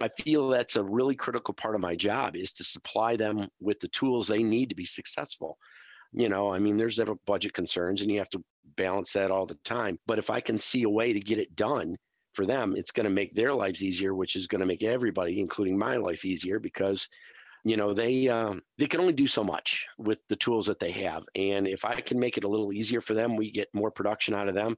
I 0.00 0.08
feel 0.08 0.48
that's 0.48 0.76
a 0.76 0.82
really 0.82 1.14
critical 1.14 1.54
part 1.54 1.74
of 1.74 1.80
my 1.80 1.96
job 1.96 2.36
is 2.36 2.52
to 2.54 2.64
supply 2.64 3.16
them 3.16 3.48
with 3.60 3.80
the 3.80 3.88
tools 3.88 4.26
they 4.26 4.42
need 4.42 4.68
to 4.68 4.74
be 4.74 4.84
successful. 4.84 5.58
You 6.12 6.28
know, 6.28 6.52
I 6.52 6.58
mean, 6.58 6.76
there's 6.76 7.00
budget 7.26 7.52
concerns 7.52 8.02
and 8.02 8.10
you 8.10 8.18
have 8.18 8.30
to 8.30 8.42
balance 8.76 9.12
that 9.12 9.30
all 9.30 9.46
the 9.46 9.58
time. 9.64 9.98
But 10.06 10.18
if 10.18 10.30
I 10.30 10.40
can 10.40 10.58
see 10.58 10.84
a 10.84 10.88
way 10.88 11.12
to 11.12 11.20
get 11.20 11.38
it 11.38 11.54
done 11.56 11.96
for 12.32 12.46
them, 12.46 12.74
it's 12.76 12.92
going 12.92 13.04
to 13.04 13.10
make 13.10 13.34
their 13.34 13.52
lives 13.52 13.82
easier, 13.82 14.14
which 14.14 14.36
is 14.36 14.46
going 14.46 14.60
to 14.60 14.66
make 14.66 14.82
everybody, 14.82 15.40
including 15.40 15.76
my 15.76 15.96
life, 15.96 16.24
easier 16.24 16.58
because 16.58 17.08
you 17.64 17.76
know 17.76 17.92
they 17.92 18.28
um, 18.28 18.62
they 18.78 18.86
can 18.86 19.00
only 19.00 19.12
do 19.12 19.26
so 19.26 19.42
much 19.42 19.86
with 19.98 20.22
the 20.28 20.36
tools 20.36 20.66
that 20.66 20.78
they 20.78 20.92
have 20.92 21.24
and 21.34 21.66
if 21.66 21.84
i 21.84 22.00
can 22.00 22.18
make 22.18 22.38
it 22.38 22.44
a 22.44 22.48
little 22.48 22.72
easier 22.72 23.00
for 23.00 23.14
them 23.14 23.36
we 23.36 23.50
get 23.50 23.68
more 23.74 23.90
production 23.90 24.32
out 24.32 24.48
of 24.48 24.54
them 24.54 24.76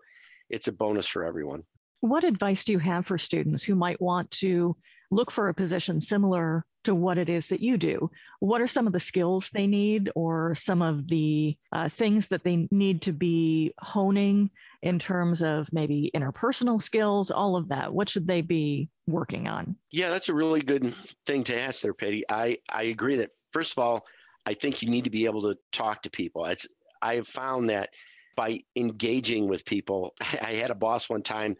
it's 0.49 0.67
a 0.67 0.73
bonus 0.73 1.07
for 1.07 1.23
everyone 1.23 1.63
what 2.01 2.25
advice 2.25 2.65
do 2.65 2.73
you 2.73 2.79
have 2.79 3.07
for 3.07 3.19
students 3.19 3.63
who 3.63 3.75
might 3.75 4.01
want 4.01 4.31
to 4.31 4.75
look 5.11 5.31
for 5.31 5.49
a 5.49 5.55
position 5.55 6.01
similar 6.01 6.65
to 6.85 6.95
what 6.95 7.19
it 7.19 7.29
is 7.29 7.49
that 7.49 7.61
you 7.61 7.77
do. 7.77 8.11
What 8.39 8.61
are 8.61 8.67
some 8.67 8.87
of 8.87 8.93
the 8.93 9.01
skills 9.01 9.51
they 9.51 9.67
need, 9.67 10.11
or 10.15 10.55
some 10.55 10.83
of 10.83 11.09
the 11.09 11.57
uh, 11.73 11.89
things 11.89 12.29
that 12.29 12.45
they 12.45 12.69
need 12.71 13.03
to 13.03 13.13
be 13.13 13.75
honing 13.81 14.51
in 14.83 14.99
terms 14.99 15.43
of 15.43 15.73
maybe 15.73 16.11
interpersonal 16.15 16.81
skills, 16.81 17.31
all 17.31 17.57
of 17.57 17.69
that? 17.69 17.93
What 17.93 18.09
should 18.09 18.27
they 18.27 18.41
be 18.41 18.89
working 19.07 19.47
on? 19.47 19.77
Yeah, 19.91 20.09
that's 20.11 20.29
a 20.29 20.35
really 20.35 20.63
good 20.63 20.95
thing 21.27 21.45
to 21.45 21.61
ask 21.61 21.83
there, 21.83 21.95
Patty. 21.95 22.25
I, 22.29 22.59
I 22.71 22.85
agree 22.85 23.17
that, 23.17 23.31
first 23.53 23.73
of 23.73 23.79
all, 23.83 24.07
I 24.47 24.55
think 24.55 24.81
you 24.81 24.89
need 24.89 25.05
to 25.05 25.11
be 25.11 25.27
able 25.27 25.43
to 25.43 25.57
talk 25.73 26.03
to 26.03 26.11
people. 26.11 26.47
It's, 26.47 26.67
I 27.03 27.17
have 27.17 27.29
found 27.29 27.69
that 27.69 27.91
by 28.37 28.63
engaging 28.75 29.49
with 29.49 29.67
people, 29.67 30.15
I 30.43 30.55
had 30.55 30.71
a 30.71 30.75
boss 30.75 31.11
one 31.11 31.23
time 31.23 31.57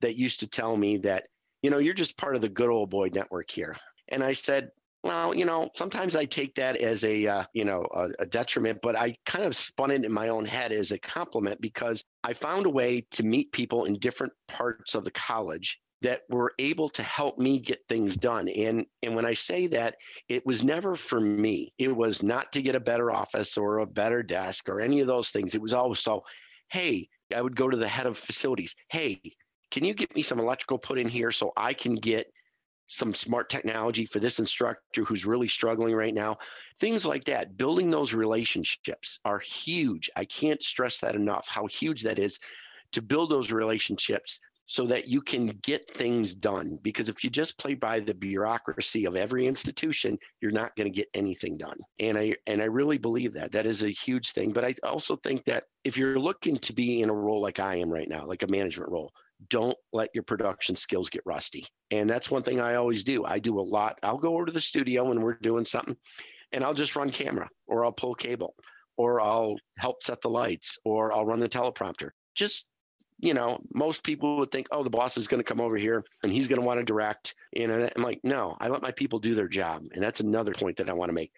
that 0.00 0.16
used 0.16 0.40
to 0.40 0.48
tell 0.48 0.76
me 0.76 0.96
that, 0.98 1.28
you 1.62 1.70
know, 1.70 1.78
you're 1.78 1.94
just 1.94 2.18
part 2.18 2.34
of 2.34 2.42
the 2.42 2.48
good 2.48 2.68
old 2.68 2.90
boy 2.90 3.10
network 3.12 3.50
here. 3.50 3.76
And 4.08 4.22
I 4.22 4.32
said, 4.32 4.70
well, 5.04 5.34
you 5.34 5.44
know, 5.44 5.68
sometimes 5.74 6.14
I 6.14 6.24
take 6.24 6.54
that 6.56 6.76
as 6.76 7.02
a, 7.04 7.26
uh, 7.26 7.44
you 7.54 7.64
know, 7.64 7.84
a, 7.94 8.08
a, 8.20 8.26
detriment, 8.26 8.78
but 8.82 8.96
I 8.96 9.16
kind 9.26 9.44
of 9.44 9.56
spun 9.56 9.90
it 9.90 10.04
in 10.04 10.12
my 10.12 10.28
own 10.28 10.44
head 10.44 10.70
as 10.70 10.92
a 10.92 10.98
compliment 10.98 11.60
because 11.60 12.04
I 12.22 12.34
found 12.34 12.66
a 12.66 12.70
way 12.70 13.04
to 13.12 13.24
meet 13.24 13.50
people 13.50 13.86
in 13.86 13.98
different 13.98 14.32
parts 14.46 14.94
of 14.94 15.04
the 15.04 15.10
college 15.10 15.80
that 16.02 16.22
were 16.28 16.52
able 16.58 16.88
to 16.90 17.02
help 17.02 17.38
me 17.38 17.58
get 17.58 17.80
things 17.88 18.16
done. 18.16 18.48
And 18.48 18.84
and 19.02 19.14
when 19.14 19.24
I 19.24 19.34
say 19.34 19.66
that, 19.68 19.96
it 20.28 20.44
was 20.44 20.62
never 20.62 20.94
for 20.94 21.20
me. 21.20 21.72
It 21.78 21.94
was 21.94 22.22
not 22.22 22.52
to 22.52 22.62
get 22.62 22.74
a 22.74 22.80
better 22.80 23.10
office 23.10 23.56
or 23.56 23.78
a 23.78 23.86
better 23.86 24.22
desk 24.22 24.68
or 24.68 24.80
any 24.80 25.00
of 25.00 25.06
those 25.06 25.30
things. 25.30 25.54
It 25.54 25.62
was 25.62 25.72
always 25.72 26.00
so, 26.00 26.22
hey, 26.70 27.08
I 27.34 27.40
would 27.40 27.56
go 27.56 27.68
to 27.68 27.76
the 27.76 27.88
head 27.88 28.06
of 28.06 28.18
facilities. 28.18 28.74
Hey, 28.90 29.20
can 29.72 29.84
you 29.84 29.94
get 29.94 30.14
me 30.14 30.22
some 30.22 30.38
electrical 30.38 30.78
put 30.78 30.98
in 30.98 31.08
here 31.08 31.32
so 31.32 31.52
I 31.56 31.72
can 31.72 31.96
get 31.96 32.30
some 32.92 33.14
smart 33.14 33.48
technology 33.48 34.04
for 34.04 34.20
this 34.20 34.38
instructor 34.38 35.02
who's 35.02 35.24
really 35.24 35.48
struggling 35.48 35.94
right 35.94 36.12
now. 36.12 36.36
Things 36.78 37.06
like 37.06 37.24
that, 37.24 37.56
building 37.56 37.90
those 37.90 38.12
relationships 38.12 39.18
are 39.24 39.38
huge. 39.38 40.10
I 40.14 40.26
can't 40.26 40.62
stress 40.62 40.98
that 40.98 41.14
enough, 41.14 41.48
how 41.48 41.66
huge 41.66 42.02
that 42.02 42.18
is 42.18 42.38
to 42.92 43.00
build 43.00 43.30
those 43.30 43.50
relationships 43.50 44.40
so 44.66 44.84
that 44.86 45.08
you 45.08 45.22
can 45.22 45.46
get 45.62 45.90
things 45.90 46.34
done. 46.34 46.78
Because 46.82 47.08
if 47.08 47.24
you 47.24 47.30
just 47.30 47.58
play 47.58 47.74
by 47.74 47.98
the 47.98 48.14
bureaucracy 48.14 49.06
of 49.06 49.16
every 49.16 49.46
institution, 49.46 50.18
you're 50.42 50.52
not 50.52 50.76
going 50.76 50.90
to 50.90 50.96
get 50.96 51.08
anything 51.14 51.56
done. 51.56 51.78
And 51.98 52.18
I 52.18 52.36
and 52.46 52.60
I 52.60 52.66
really 52.66 52.98
believe 52.98 53.32
that. 53.34 53.52
That 53.52 53.66
is 53.66 53.82
a 53.82 53.88
huge 53.90 54.32
thing. 54.32 54.52
But 54.52 54.64
I 54.64 54.74
also 54.82 55.16
think 55.16 55.44
that 55.46 55.64
if 55.84 55.96
you're 55.96 56.18
looking 56.18 56.58
to 56.58 56.72
be 56.74 57.00
in 57.00 57.10
a 57.10 57.14
role 57.14 57.40
like 57.40 57.58
I 57.58 57.76
am 57.76 57.90
right 57.90 58.08
now, 58.08 58.26
like 58.26 58.42
a 58.42 58.48
management 58.48 58.90
role, 58.90 59.12
don't 59.48 59.76
let 59.92 60.10
your 60.14 60.24
production 60.24 60.76
skills 60.76 61.10
get 61.10 61.22
rusty. 61.24 61.66
And 61.90 62.08
that's 62.08 62.30
one 62.30 62.42
thing 62.42 62.60
I 62.60 62.74
always 62.74 63.04
do. 63.04 63.24
I 63.24 63.38
do 63.38 63.58
a 63.58 63.62
lot. 63.62 63.98
I'll 64.02 64.18
go 64.18 64.34
over 64.34 64.46
to 64.46 64.52
the 64.52 64.60
studio 64.60 65.04
when 65.04 65.20
we're 65.20 65.34
doing 65.34 65.64
something 65.64 65.96
and 66.52 66.64
I'll 66.64 66.74
just 66.74 66.96
run 66.96 67.10
camera 67.10 67.48
or 67.66 67.84
I'll 67.84 67.92
pull 67.92 68.14
cable 68.14 68.54
or 68.96 69.20
I'll 69.20 69.56
help 69.78 70.02
set 70.02 70.20
the 70.20 70.30
lights 70.30 70.78
or 70.84 71.12
I'll 71.12 71.26
run 71.26 71.40
the 71.40 71.48
teleprompter. 71.48 72.10
Just, 72.34 72.68
you 73.18 73.34
know, 73.34 73.60
most 73.74 74.04
people 74.04 74.38
would 74.38 74.50
think, 74.50 74.66
oh, 74.70 74.82
the 74.82 74.90
boss 74.90 75.16
is 75.16 75.28
going 75.28 75.40
to 75.40 75.48
come 75.48 75.60
over 75.60 75.76
here 75.76 76.04
and 76.22 76.32
he's 76.32 76.48
going 76.48 76.60
to 76.60 76.66
want 76.66 76.78
to 76.80 76.84
direct. 76.84 77.34
And 77.56 77.72
I'm 77.72 78.02
like, 78.02 78.20
no, 78.22 78.56
I 78.60 78.68
let 78.68 78.82
my 78.82 78.92
people 78.92 79.18
do 79.18 79.34
their 79.34 79.48
job. 79.48 79.84
And 79.92 80.02
that's 80.02 80.20
another 80.20 80.52
point 80.52 80.76
that 80.76 80.90
I 80.90 80.92
want 80.92 81.08
to 81.08 81.14
make. 81.14 81.32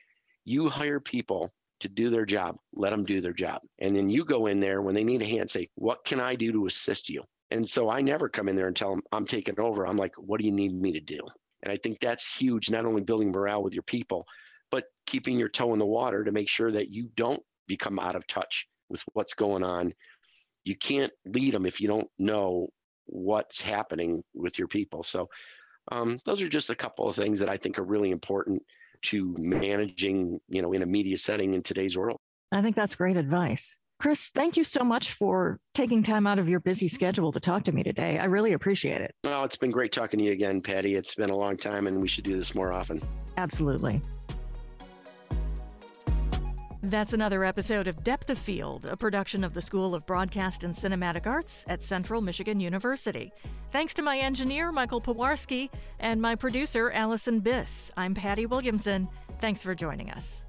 You 0.44 0.68
hire 0.68 1.00
people 1.00 1.52
to 1.80 1.88
do 1.88 2.10
their 2.10 2.24
job, 2.24 2.56
let 2.74 2.90
them 2.90 3.04
do 3.04 3.20
their 3.20 3.32
job. 3.32 3.60
And 3.78 3.94
then 3.94 4.08
you 4.08 4.24
go 4.24 4.46
in 4.46 4.60
there 4.60 4.82
when 4.82 4.94
they 4.94 5.04
need 5.04 5.22
a 5.22 5.26
hand, 5.26 5.50
say, 5.50 5.68
what 5.74 6.04
can 6.04 6.20
I 6.20 6.34
do 6.34 6.52
to 6.52 6.66
assist 6.66 7.08
you? 7.08 7.22
And 7.50 7.68
so 7.68 7.88
I 7.88 8.00
never 8.00 8.28
come 8.28 8.48
in 8.48 8.56
there 8.56 8.66
and 8.66 8.76
tell 8.76 8.90
them 8.90 9.02
I'm 9.12 9.26
taking 9.26 9.58
over. 9.60 9.86
I'm 9.86 9.96
like, 9.96 10.14
what 10.16 10.40
do 10.40 10.46
you 10.46 10.52
need 10.52 10.74
me 10.74 10.92
to 10.92 11.00
do? 11.00 11.20
And 11.62 11.72
I 11.72 11.76
think 11.76 12.00
that's 12.00 12.36
huge, 12.36 12.70
not 12.70 12.84
only 12.84 13.02
building 13.02 13.30
morale 13.30 13.62
with 13.62 13.74
your 13.74 13.82
people, 13.82 14.26
but 14.70 14.84
keeping 15.06 15.38
your 15.38 15.48
toe 15.48 15.72
in 15.72 15.78
the 15.78 15.86
water 15.86 16.24
to 16.24 16.32
make 16.32 16.48
sure 16.48 16.72
that 16.72 16.90
you 16.90 17.08
don't 17.16 17.42
become 17.66 17.98
out 17.98 18.16
of 18.16 18.26
touch 18.26 18.66
with 18.88 19.02
what's 19.12 19.34
going 19.34 19.62
on. 19.62 19.92
You 20.64 20.76
can't 20.76 21.12
lead 21.26 21.54
them 21.54 21.66
if 21.66 21.80
you 21.80 21.88
don't 21.88 22.08
know 22.18 22.68
what's 23.06 23.60
happening 23.60 24.22
with 24.34 24.58
your 24.58 24.68
people. 24.68 25.02
So 25.02 25.28
um, 25.92 26.18
those 26.24 26.42
are 26.42 26.48
just 26.48 26.70
a 26.70 26.74
couple 26.74 27.08
of 27.08 27.16
things 27.16 27.40
that 27.40 27.48
I 27.48 27.56
think 27.56 27.78
are 27.78 27.84
really 27.84 28.10
important 28.10 28.62
to 29.02 29.34
managing, 29.38 30.40
you 30.48 30.62
know, 30.62 30.72
in 30.72 30.82
a 30.82 30.86
media 30.86 31.18
setting 31.18 31.54
in 31.54 31.62
today's 31.62 31.96
world. 31.96 32.18
I 32.52 32.62
think 32.62 32.76
that's 32.76 32.96
great 32.96 33.16
advice. 33.16 33.78
Chris, 33.98 34.30
thank 34.34 34.56
you 34.56 34.64
so 34.64 34.84
much 34.84 35.12
for 35.12 35.58
taking 35.72 36.02
time 36.02 36.26
out 36.26 36.38
of 36.38 36.48
your 36.48 36.60
busy 36.60 36.88
schedule 36.88 37.32
to 37.32 37.40
talk 37.40 37.64
to 37.64 37.72
me 37.72 37.82
today. 37.82 38.18
I 38.18 38.24
really 38.24 38.52
appreciate 38.52 39.00
it. 39.00 39.14
Well, 39.24 39.44
it's 39.44 39.56
been 39.56 39.70
great 39.70 39.92
talking 39.92 40.18
to 40.18 40.24
you 40.24 40.32
again, 40.32 40.60
Patty. 40.60 40.94
It's 40.94 41.14
been 41.14 41.30
a 41.30 41.36
long 41.36 41.56
time 41.56 41.86
and 41.86 42.00
we 42.00 42.08
should 42.08 42.24
do 42.24 42.36
this 42.36 42.54
more 42.54 42.72
often. 42.72 43.02
Absolutely. 43.36 44.02
That's 46.82 47.14
another 47.14 47.44
episode 47.44 47.88
of 47.88 48.04
Depth 48.04 48.28
of 48.28 48.36
Field, 48.36 48.84
a 48.84 48.94
production 48.94 49.42
of 49.42 49.54
the 49.54 49.62
School 49.62 49.94
of 49.94 50.04
Broadcast 50.04 50.64
and 50.64 50.74
Cinematic 50.74 51.26
Arts 51.26 51.64
at 51.66 51.82
Central 51.82 52.20
Michigan 52.20 52.60
University. 52.60 53.32
Thanks 53.72 53.94
to 53.94 54.02
my 54.02 54.18
engineer, 54.18 54.70
Michael 54.70 55.00
Pawarski, 55.00 55.70
and 55.98 56.20
my 56.20 56.34
producer, 56.34 56.90
Allison 56.90 57.40
Biss. 57.40 57.90
I'm 57.96 58.14
Patty 58.14 58.44
Williamson. 58.44 59.08
Thanks 59.40 59.62
for 59.62 59.74
joining 59.74 60.10
us. 60.10 60.44